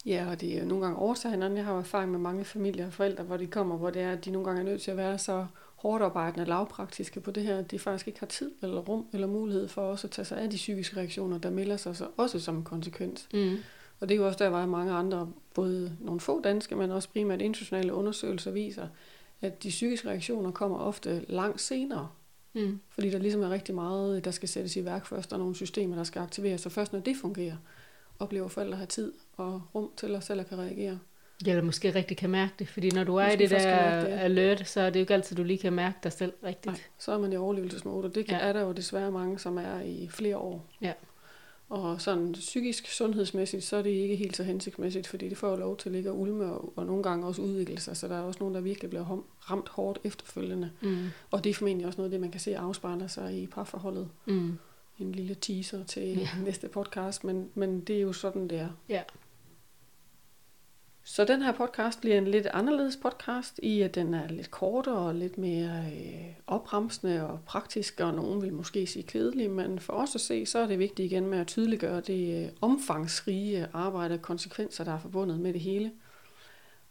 Ja, 0.06 0.30
og 0.30 0.42
det 0.42 0.56
er 0.56 0.60
jo 0.60 0.66
nogle 0.66 0.86
gange 0.86 1.00
årsagerne. 1.00 1.56
Jeg 1.56 1.66
har 1.66 1.74
jo 1.74 1.80
erfaring 1.80 2.12
med 2.12 2.20
mange 2.20 2.46
familier 2.46 2.86
og 2.86 2.94
forældre, 2.94 3.24
hvor 3.24 3.38
de 3.38 3.48
kommer, 3.48 3.78
hvor 3.78 3.90
det 3.90 4.02
er, 4.02 4.12
at 4.12 4.26
de 4.26 4.32
nogle 4.32 4.46
gange 4.46 4.62
er 4.62 4.66
nødt 4.66 4.82
til 4.82 4.92
at 4.92 4.98
være 4.98 5.18
så 5.18 5.46
hårdt 5.76 6.04
arbejdende 6.04 6.44
og 6.44 6.48
lavpraktiske 6.48 7.20
på 7.20 7.32
det 7.32 7.44
her, 7.44 7.58
at 7.58 7.72
de 7.72 7.80
faktisk 7.80 8.08
ikke 8.08 8.20
har 8.20 8.28
tid 8.28 8.52
eller 8.62 8.82
rum 8.82 9.06
eller 9.14 9.28
mulighed 9.28 9.68
for 9.68 9.82
også 9.82 10.08
at 10.08 10.12
tage 10.12 10.26
sig 10.26 10.38
af 10.38 10.50
de 10.50 10.56
psykiske 10.56 10.98
reaktioner, 10.98 11.38
der 11.38 11.50
melder 11.50 11.78
sig 11.78 11.96
så 11.96 12.08
også 12.18 12.40
som 12.40 12.56
en 12.56 12.64
konsekvens. 12.64 13.28
Mm. 13.34 13.58
Og 14.00 14.10
det 14.10 14.16
er 14.16 14.20
jo 14.20 14.28
også 14.28 14.44
der, 14.44 14.50
hvor 14.50 14.66
mange 14.66 14.92
andre, 14.92 15.32
både 15.54 15.98
nogle 16.00 16.20
få 16.20 16.42
danske, 16.42 16.76
men 16.76 16.92
også 16.92 17.10
primært 17.10 17.42
internationale 17.42 17.94
undersøgelser 17.94 18.52
viser, 18.52 18.88
at 19.42 19.64
de 19.64 19.70
psykiske 19.70 20.10
reaktioner 20.10 20.52
kommer 20.52 20.78
ofte 20.78 21.26
langt 21.28 21.62
senere. 21.62 22.10
Mm. 22.54 22.80
Fordi 22.90 23.10
der 23.10 23.20
ligesom 23.20 23.42
er 23.42 23.50
rigtig 23.50 23.76
meget, 23.76 24.26
der 24.26 24.32
skal 24.32 24.50
sættes 24.50 24.76
i 24.76 24.86
værk 24.86 25.06
først, 25.06 25.34
og 25.34 25.40
nogle 25.40 25.56
systemer, 25.56 25.96
der 25.96 26.04
skal 26.04 26.20
aktiveres. 26.20 26.62
Så 26.62 26.70
først 26.70 26.94
når 26.94 27.00
det 27.00 27.18
fungerer, 27.22 27.56
oplever 28.20 28.48
forældre 28.48 28.78
have 28.78 28.88
tid 28.88 29.14
og 29.38 29.62
rum 29.76 29.90
til 29.98 30.16
at 30.16 30.24
selv 30.24 30.40
at 30.40 30.48
kan 30.50 30.58
reagere. 30.58 31.00
Eller 31.48 31.62
måske 31.64 31.96
rigtig 31.96 32.18
kan 32.18 32.30
mærke 32.30 32.54
det, 32.60 32.68
fordi 32.68 32.90
når 32.90 33.04
du 33.04 33.16
er 33.16 33.24
i 33.24 33.28
Måske 33.28 33.40
det 33.40 33.50
først 33.50 33.66
der 33.66 34.00
det, 34.02 34.08
ja. 34.10 34.16
alert, 34.20 34.68
så 34.68 34.82
er 34.82 34.90
det 34.90 35.00
jo 35.00 35.02
ikke 35.02 35.14
altid, 35.14 35.36
du 35.36 35.44
lige 35.44 35.58
kan 35.58 35.74
mærke 35.74 35.98
dig 36.04 36.14
selv 36.14 36.34
rigtigt. 36.44 36.66
Nej, 36.66 36.80
så 37.00 37.12
er 37.12 37.18
man 37.18 37.34
i 37.34 37.36
overlevelsesmode, 37.36 38.06
og 38.06 38.16
det 38.16 38.26
kan, 38.26 38.38
Ja. 38.38 38.44
ja. 38.44 38.50
er 38.50 38.54
der 38.54 38.62
jo 38.62 38.72
desværre 38.72 39.12
mange, 39.12 39.40
som 39.40 39.58
er 39.58 39.82
i 39.82 40.08
flere 40.12 40.38
år. 40.38 40.66
Ja. 40.82 40.94
Og 41.70 42.02
sådan 42.02 42.32
psykisk 42.32 42.88
sundhedsmæssigt, 42.88 43.64
så 43.64 43.76
er 43.78 43.82
det 43.82 43.90
ikke 43.90 44.16
helt 44.16 44.38
så 44.38 44.44
hensigtsmæssigt, 44.44 45.08
fordi 45.08 45.30
det 45.30 45.38
får 45.38 45.56
lov 45.56 45.78
til 45.78 45.90
at 45.90 45.94
ligge 45.96 46.10
og 46.12 46.20
ulme, 46.20 46.46
og, 46.46 46.74
og 46.76 46.86
nogle 46.86 47.04
gange 47.04 47.28
også 47.28 47.42
udvikle 47.42 47.80
sig, 47.80 47.98
så 47.98 48.08
der 48.08 48.16
er 48.16 48.22
også 48.22 48.40
nogen, 48.40 48.56
der 48.56 48.62
virkelig 48.62 48.90
bliver 48.90 49.06
hom- 49.06 49.52
ramt 49.52 49.70
hårdt 49.70 50.00
efterfølgende. 50.04 50.72
Mm. 50.82 50.98
Og 51.32 51.44
det 51.44 51.50
er 51.50 51.54
formentlig 51.54 51.88
også 51.88 51.98
noget 51.98 52.10
af 52.10 52.12
det, 52.12 52.22
man 52.22 52.32
kan 52.32 52.40
se 52.42 52.58
afspejler 52.58 53.08
sig 53.08 53.42
i 53.44 53.48
parforholdet. 53.48 54.10
Mm. 54.26 54.58
En 55.00 55.12
lille 55.12 55.36
teaser 55.36 55.84
til 55.84 56.18
Ja. 56.18 56.28
næste 56.46 56.68
podcast, 56.68 57.24
men, 57.24 57.50
men 57.56 57.80
det 57.82 57.96
er 57.96 58.02
jo 58.02 58.14
sådan, 58.14 58.48
det 58.48 58.60
er. 58.60 58.70
Ja. 58.90 59.04
Så 61.04 61.26
den 61.26 61.42
her 61.42 61.52
podcast 61.52 62.02
bliver 62.02 62.18
en 62.18 62.28
lidt 62.28 62.48
anderledes 62.54 62.98
podcast, 62.98 63.60
i 63.64 63.82
at 63.82 63.96
den 63.96 64.14
er 64.14 64.28
lidt 64.28 64.52
kortere 64.52 64.98
og 64.98 65.16
lidt 65.16 65.38
mere 65.38 65.86
øh, 65.94 66.26
opremsende 66.48 67.28
og 67.28 67.40
praktisk, 67.46 68.00
og 68.00 68.14
nogen 68.14 68.42
vil 68.42 68.54
måske 68.54 68.88
sige 68.88 69.04
kedelig, 69.04 69.52
men 69.52 69.80
for 69.80 69.94
os 69.94 70.16
at 70.16 70.22
se, 70.22 70.46
så 70.46 70.60
er 70.60 70.68
det 70.68 70.80
vigtigt 70.80 71.12
igen 71.12 71.28
med 71.28 71.38
at 71.40 71.48
tydeliggøre 71.48 72.02
det 72.02 72.44
øh, 72.46 72.50
omfangsrige 72.62 73.68
arbejde 73.74 74.14
og 74.14 74.22
konsekvenser, 74.22 74.84
der 74.84 74.94
er 74.94 75.00
forbundet 75.00 75.40
med 75.40 75.54
det 75.54 75.62
hele. 75.62 75.92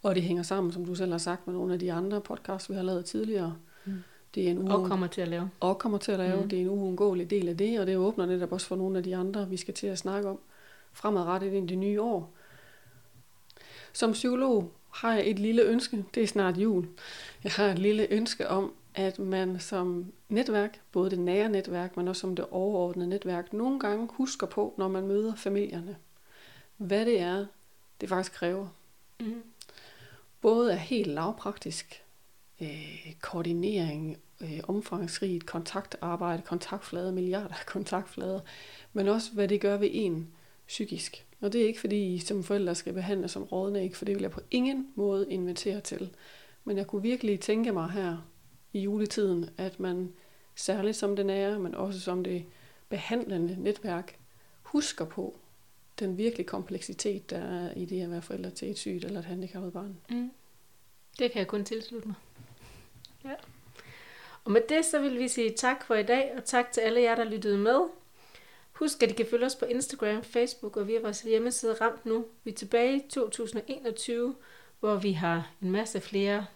Og 0.03 0.14
det 0.14 0.23
hænger 0.23 0.42
sammen, 0.42 0.73
som 0.73 0.85
du 0.85 0.94
selv 0.94 1.11
har 1.11 1.18
sagt, 1.18 1.47
med 1.47 1.55
nogle 1.55 1.73
af 1.73 1.79
de 1.79 1.92
andre 1.92 2.21
podcasts, 2.21 2.71
vi 2.71 2.75
har 2.75 2.83
lavet 2.83 3.05
tidligere. 3.05 3.57
Mm. 3.85 3.92
Det 4.35 4.47
er 4.47 4.51
en 4.51 4.69
Og 4.69 4.85
uun- 4.85 4.88
kommer 4.88 5.07
til 5.07 5.21
at 5.21 5.29
lave. 5.29 5.51
og 5.61 5.79
kommer 5.79 5.99
til 5.99 6.12
at 6.12 6.19
lave. 6.19 6.43
Mm. 6.43 6.49
Det 6.49 6.57
er 6.59 6.62
en 6.62 6.69
uundgåelig 6.69 7.31
del 7.31 7.49
af 7.49 7.57
det, 7.57 7.81
og 7.81 7.87
det 7.87 7.97
åbner 7.97 8.27
netop 8.27 8.53
også 8.53 8.67
for 8.67 8.77
nogle 8.77 8.99
af 8.99 9.05
de 9.05 9.17
andre, 9.17 9.49
vi 9.49 9.57
skal 9.57 9.75
til 9.75 9.87
at 9.87 9.99
snakke 9.99 10.29
om 10.29 10.38
fremadrettet 10.93 11.53
ind 11.53 11.67
i 11.67 11.69
det 11.69 11.79
nye 11.79 12.01
år. 12.03 12.33
Som 13.93 14.12
psykolog 14.12 14.73
har 14.91 15.14
jeg 15.14 15.31
et 15.31 15.38
lille 15.38 15.62
ønske. 15.62 16.05
Det 16.14 16.23
er 16.23 16.27
snart 16.27 16.57
jul. 16.57 16.88
Jeg 17.45 17.53
har 17.53 17.64
et 17.67 17.79
lille 17.79 18.07
ønske 18.11 18.49
om, 18.49 18.73
at 18.95 19.19
man 19.19 19.61
som 19.61 20.12
netværk, 20.29 20.81
både 20.93 21.11
det 21.11 21.19
nære 21.19 21.49
netværk, 21.49 21.97
men 21.97 22.09
også 22.09 22.21
som 22.21 22.37
det 22.37 22.45
overordnede 22.51 23.09
netværk, 23.09 23.53
nogle 23.53 23.81
gange 23.81 24.09
husker 24.12 24.47
på, 24.47 24.75
når 24.79 24.88
man 24.88 25.07
møder 25.07 25.35
familierne, 25.35 25.97
hvad 26.77 27.07
det 27.07 27.21
er, 27.21 27.47
det 28.01 28.09
faktisk 28.09 28.33
kræver 28.33 28.67
Mm. 29.21 29.43
både 30.41 30.73
er 30.73 30.77
helt 30.77 31.07
lavpraktisk 31.07 32.03
øh, 32.61 33.14
koordinering, 33.21 34.16
øh, 34.40 34.61
omfangsrigt 34.62 35.47
kontaktarbejde, 35.47 36.42
kontaktflade, 36.42 37.12
milliarder 37.12 37.55
af 37.55 37.66
kontaktflader, 37.75 38.40
men 38.92 39.09
også 39.09 39.33
hvad 39.33 39.49
det 39.49 39.61
gør 39.61 39.77
ved 39.77 39.88
en 39.92 40.29
psykisk. 40.66 41.27
Og 41.40 41.53
det 41.53 41.62
er 41.62 41.66
ikke 41.66 41.81
fordi 41.81 42.14
I 42.14 42.18
som 42.18 42.44
forældre 42.44 42.75
skal 42.75 42.92
behandle 42.92 43.29
som 43.29 43.42
rådne, 43.42 43.85
ikke, 43.85 43.97
for 43.97 44.05
det 44.05 44.14
vil 44.14 44.23
jeg 44.23 44.31
på 44.31 44.40
ingen 44.51 44.88
måde 44.94 45.31
invitere 45.31 45.81
til. 45.81 46.11
Men 46.64 46.77
jeg 46.77 46.87
kunne 46.87 47.03
virkelig 47.03 47.40
tænke 47.40 47.73
mig 47.73 47.90
her 47.90 48.16
i 48.73 48.81
juletiden, 48.81 49.51
at 49.59 49.81
man 49.81 50.12
særligt 50.55 50.97
som 50.97 51.16
den 51.16 51.31
er, 51.31 51.59
men 51.59 51.75
også 51.75 52.01
som 52.01 52.25
det 52.25 52.44
behandlende 52.88 53.57
netværk, 53.62 54.18
husker 54.62 55.05
på 55.05 55.37
den 55.99 56.16
virkelige 56.16 56.47
kompleksitet, 56.47 57.31
der 57.31 57.38
er 57.38 57.75
i 57.75 57.85
det 57.85 58.03
at 58.03 58.11
være 58.11 58.23
forældre 58.23 58.51
til 58.51 58.71
et 58.71 58.79
sygt 58.79 59.05
eller 59.05 59.18
et 59.18 59.27
handicappet 59.27 59.73
barn. 59.73 59.97
Mm. 60.11 60.31
Det 61.18 61.33
kan 61.33 61.38
jeg 61.38 61.47
kun 61.47 61.64
tilslutte 61.64 62.09
mig. 62.09 62.16
Ja. 63.24 63.35
Og 64.44 64.50
med 64.50 64.61
det, 64.68 64.85
så 64.85 64.98
vil 64.98 65.18
vi 65.18 65.28
sige 65.28 65.52
tak 65.52 65.85
for 65.85 65.94
i 65.94 66.02
dag, 66.02 66.33
og 66.37 66.44
tak 66.44 66.72
til 66.72 66.81
alle 66.81 67.00
jer, 67.00 67.14
der 67.14 67.24
lyttede 67.24 67.59
med. 67.59 67.81
Husk, 68.72 69.02
at 69.02 69.11
I 69.11 69.14
kan 69.14 69.26
følge 69.31 69.46
os 69.46 69.57
på 69.57 69.64
Instagram, 69.64 70.22
Facebook 70.22 70.76
og 70.76 70.88
via 70.88 71.00
vores 71.00 71.20
hjemmeside 71.20 71.74
Ramt 71.74 72.07
Nu. 72.07 72.26
Vi 72.44 72.50
er 72.50 72.54
tilbage 72.54 72.96
i 72.96 73.09
2021, 73.11 74.35
hvor 74.81 74.96
vi 74.96 75.12
har 75.12 75.50
en 75.62 75.70
masse 75.70 76.00
flere 76.00 76.46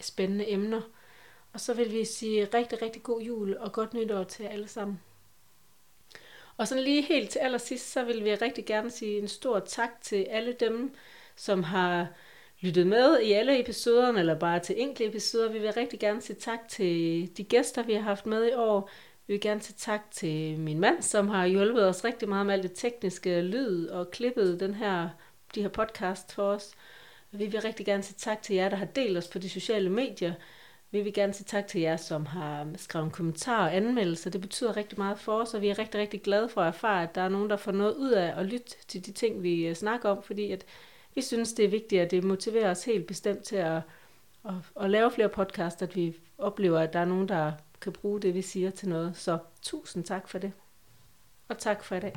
spændende 0.00 0.50
emner. 0.50 0.80
Og 1.52 1.60
så 1.60 1.74
vil 1.74 1.92
vi 1.92 2.04
sige 2.04 2.44
rigtig, 2.44 2.82
rigtig 2.82 3.02
god 3.02 3.20
jul 3.20 3.56
og 3.56 3.72
godt 3.72 3.94
nytår 3.94 4.24
til 4.24 4.42
jer 4.42 4.50
alle 4.50 4.68
sammen. 4.68 5.00
Og 6.56 6.68
sådan 6.68 6.84
lige 6.84 7.02
helt 7.02 7.30
til 7.30 7.38
allersidst, 7.38 7.92
så 7.92 8.04
vil 8.04 8.24
vi 8.24 8.34
rigtig 8.34 8.66
gerne 8.66 8.90
sige 8.90 9.18
en 9.18 9.28
stor 9.28 9.58
tak 9.58 9.90
til 10.00 10.24
alle 10.30 10.52
dem, 10.52 10.94
som 11.36 11.62
har 11.62 12.06
lyttet 12.62 12.86
med 12.86 13.20
i 13.20 13.32
alle 13.32 13.60
episoderne, 13.60 14.20
eller 14.20 14.34
bare 14.34 14.60
til 14.60 14.74
enkelte 14.78 15.08
episoder. 15.08 15.52
Vi 15.52 15.58
vil 15.58 15.72
rigtig 15.72 16.00
gerne 16.00 16.20
sige 16.20 16.36
tak 16.36 16.68
til 16.68 17.30
de 17.36 17.44
gæster, 17.44 17.82
vi 17.82 17.92
har 17.92 18.00
haft 18.00 18.26
med 18.26 18.48
i 18.48 18.52
år. 18.54 18.90
Vi 19.26 19.32
vil 19.32 19.40
gerne 19.40 19.60
sige 19.60 19.76
tak 19.78 20.10
til 20.10 20.58
min 20.58 20.80
mand, 20.80 21.02
som 21.02 21.28
har 21.28 21.46
hjulpet 21.46 21.88
os 21.88 22.04
rigtig 22.04 22.28
meget 22.28 22.46
med 22.46 22.54
alt 22.54 22.62
det 22.62 22.72
tekniske 22.74 23.42
lyd 23.42 23.86
og 23.86 24.10
klippet 24.10 24.60
den 24.60 24.74
her, 24.74 25.08
de 25.54 25.62
her 25.62 25.68
podcast 25.68 26.32
for 26.32 26.42
os. 26.42 26.74
Vi 27.30 27.46
vil 27.46 27.60
rigtig 27.60 27.86
gerne 27.86 28.02
sige 28.02 28.16
tak 28.18 28.42
til 28.42 28.56
jer, 28.56 28.68
der 28.68 28.76
har 28.76 28.84
delt 28.84 29.18
os 29.18 29.28
på 29.28 29.38
de 29.38 29.48
sociale 29.48 29.90
medier. 29.90 30.32
Vi 30.90 31.00
vil 31.00 31.14
gerne 31.14 31.32
sige 31.32 31.44
tak 31.44 31.66
til 31.66 31.80
jer, 31.80 31.96
som 31.96 32.26
har 32.26 32.66
skrevet 32.76 33.04
en 33.04 33.10
kommentar 33.10 33.64
og 33.64 33.76
anmeldelser. 33.76 34.30
Det 34.30 34.40
betyder 34.40 34.76
rigtig 34.76 34.98
meget 34.98 35.18
for 35.18 35.40
os, 35.40 35.54
og 35.54 35.60
vi 35.60 35.68
er 35.68 35.78
rigtig, 35.78 36.00
rigtig 36.00 36.22
glade 36.22 36.48
for 36.48 36.60
at 36.60 36.66
erfare, 36.66 37.02
at 37.02 37.14
der 37.14 37.20
er 37.20 37.28
nogen, 37.28 37.50
der 37.50 37.56
får 37.56 37.72
noget 37.72 37.94
ud 37.94 38.10
af 38.10 38.40
at 38.40 38.46
lytte 38.46 38.76
til 38.88 39.06
de 39.06 39.12
ting, 39.12 39.42
vi 39.42 39.66
øh, 39.66 39.74
snakker 39.74 40.08
om, 40.08 40.22
fordi 40.22 40.52
at 40.52 40.64
vi 41.14 41.22
synes, 41.22 41.52
det 41.52 41.64
er 41.64 41.68
vigtigt, 41.68 42.02
at 42.02 42.10
det 42.10 42.24
motiverer 42.24 42.70
os 42.70 42.84
helt 42.84 43.06
bestemt 43.06 43.42
til 43.42 43.56
at, 43.56 43.80
at, 44.44 44.54
at 44.80 44.90
lave 44.90 45.10
flere 45.10 45.28
podcasts, 45.28 45.82
at 45.82 45.96
vi 45.96 46.16
oplever, 46.38 46.78
at 46.78 46.92
der 46.92 46.98
er 46.98 47.04
nogen, 47.04 47.28
der 47.28 47.52
kan 47.80 47.92
bruge 47.92 48.20
det, 48.20 48.34
vi 48.34 48.42
siger 48.42 48.70
til 48.70 48.88
noget. 48.88 49.16
Så 49.16 49.38
tusind 49.62 50.04
tak 50.04 50.28
for 50.28 50.38
det. 50.38 50.52
Og 51.48 51.58
tak 51.58 51.84
for 51.84 51.94
i 51.94 52.00
dag. 52.00 52.14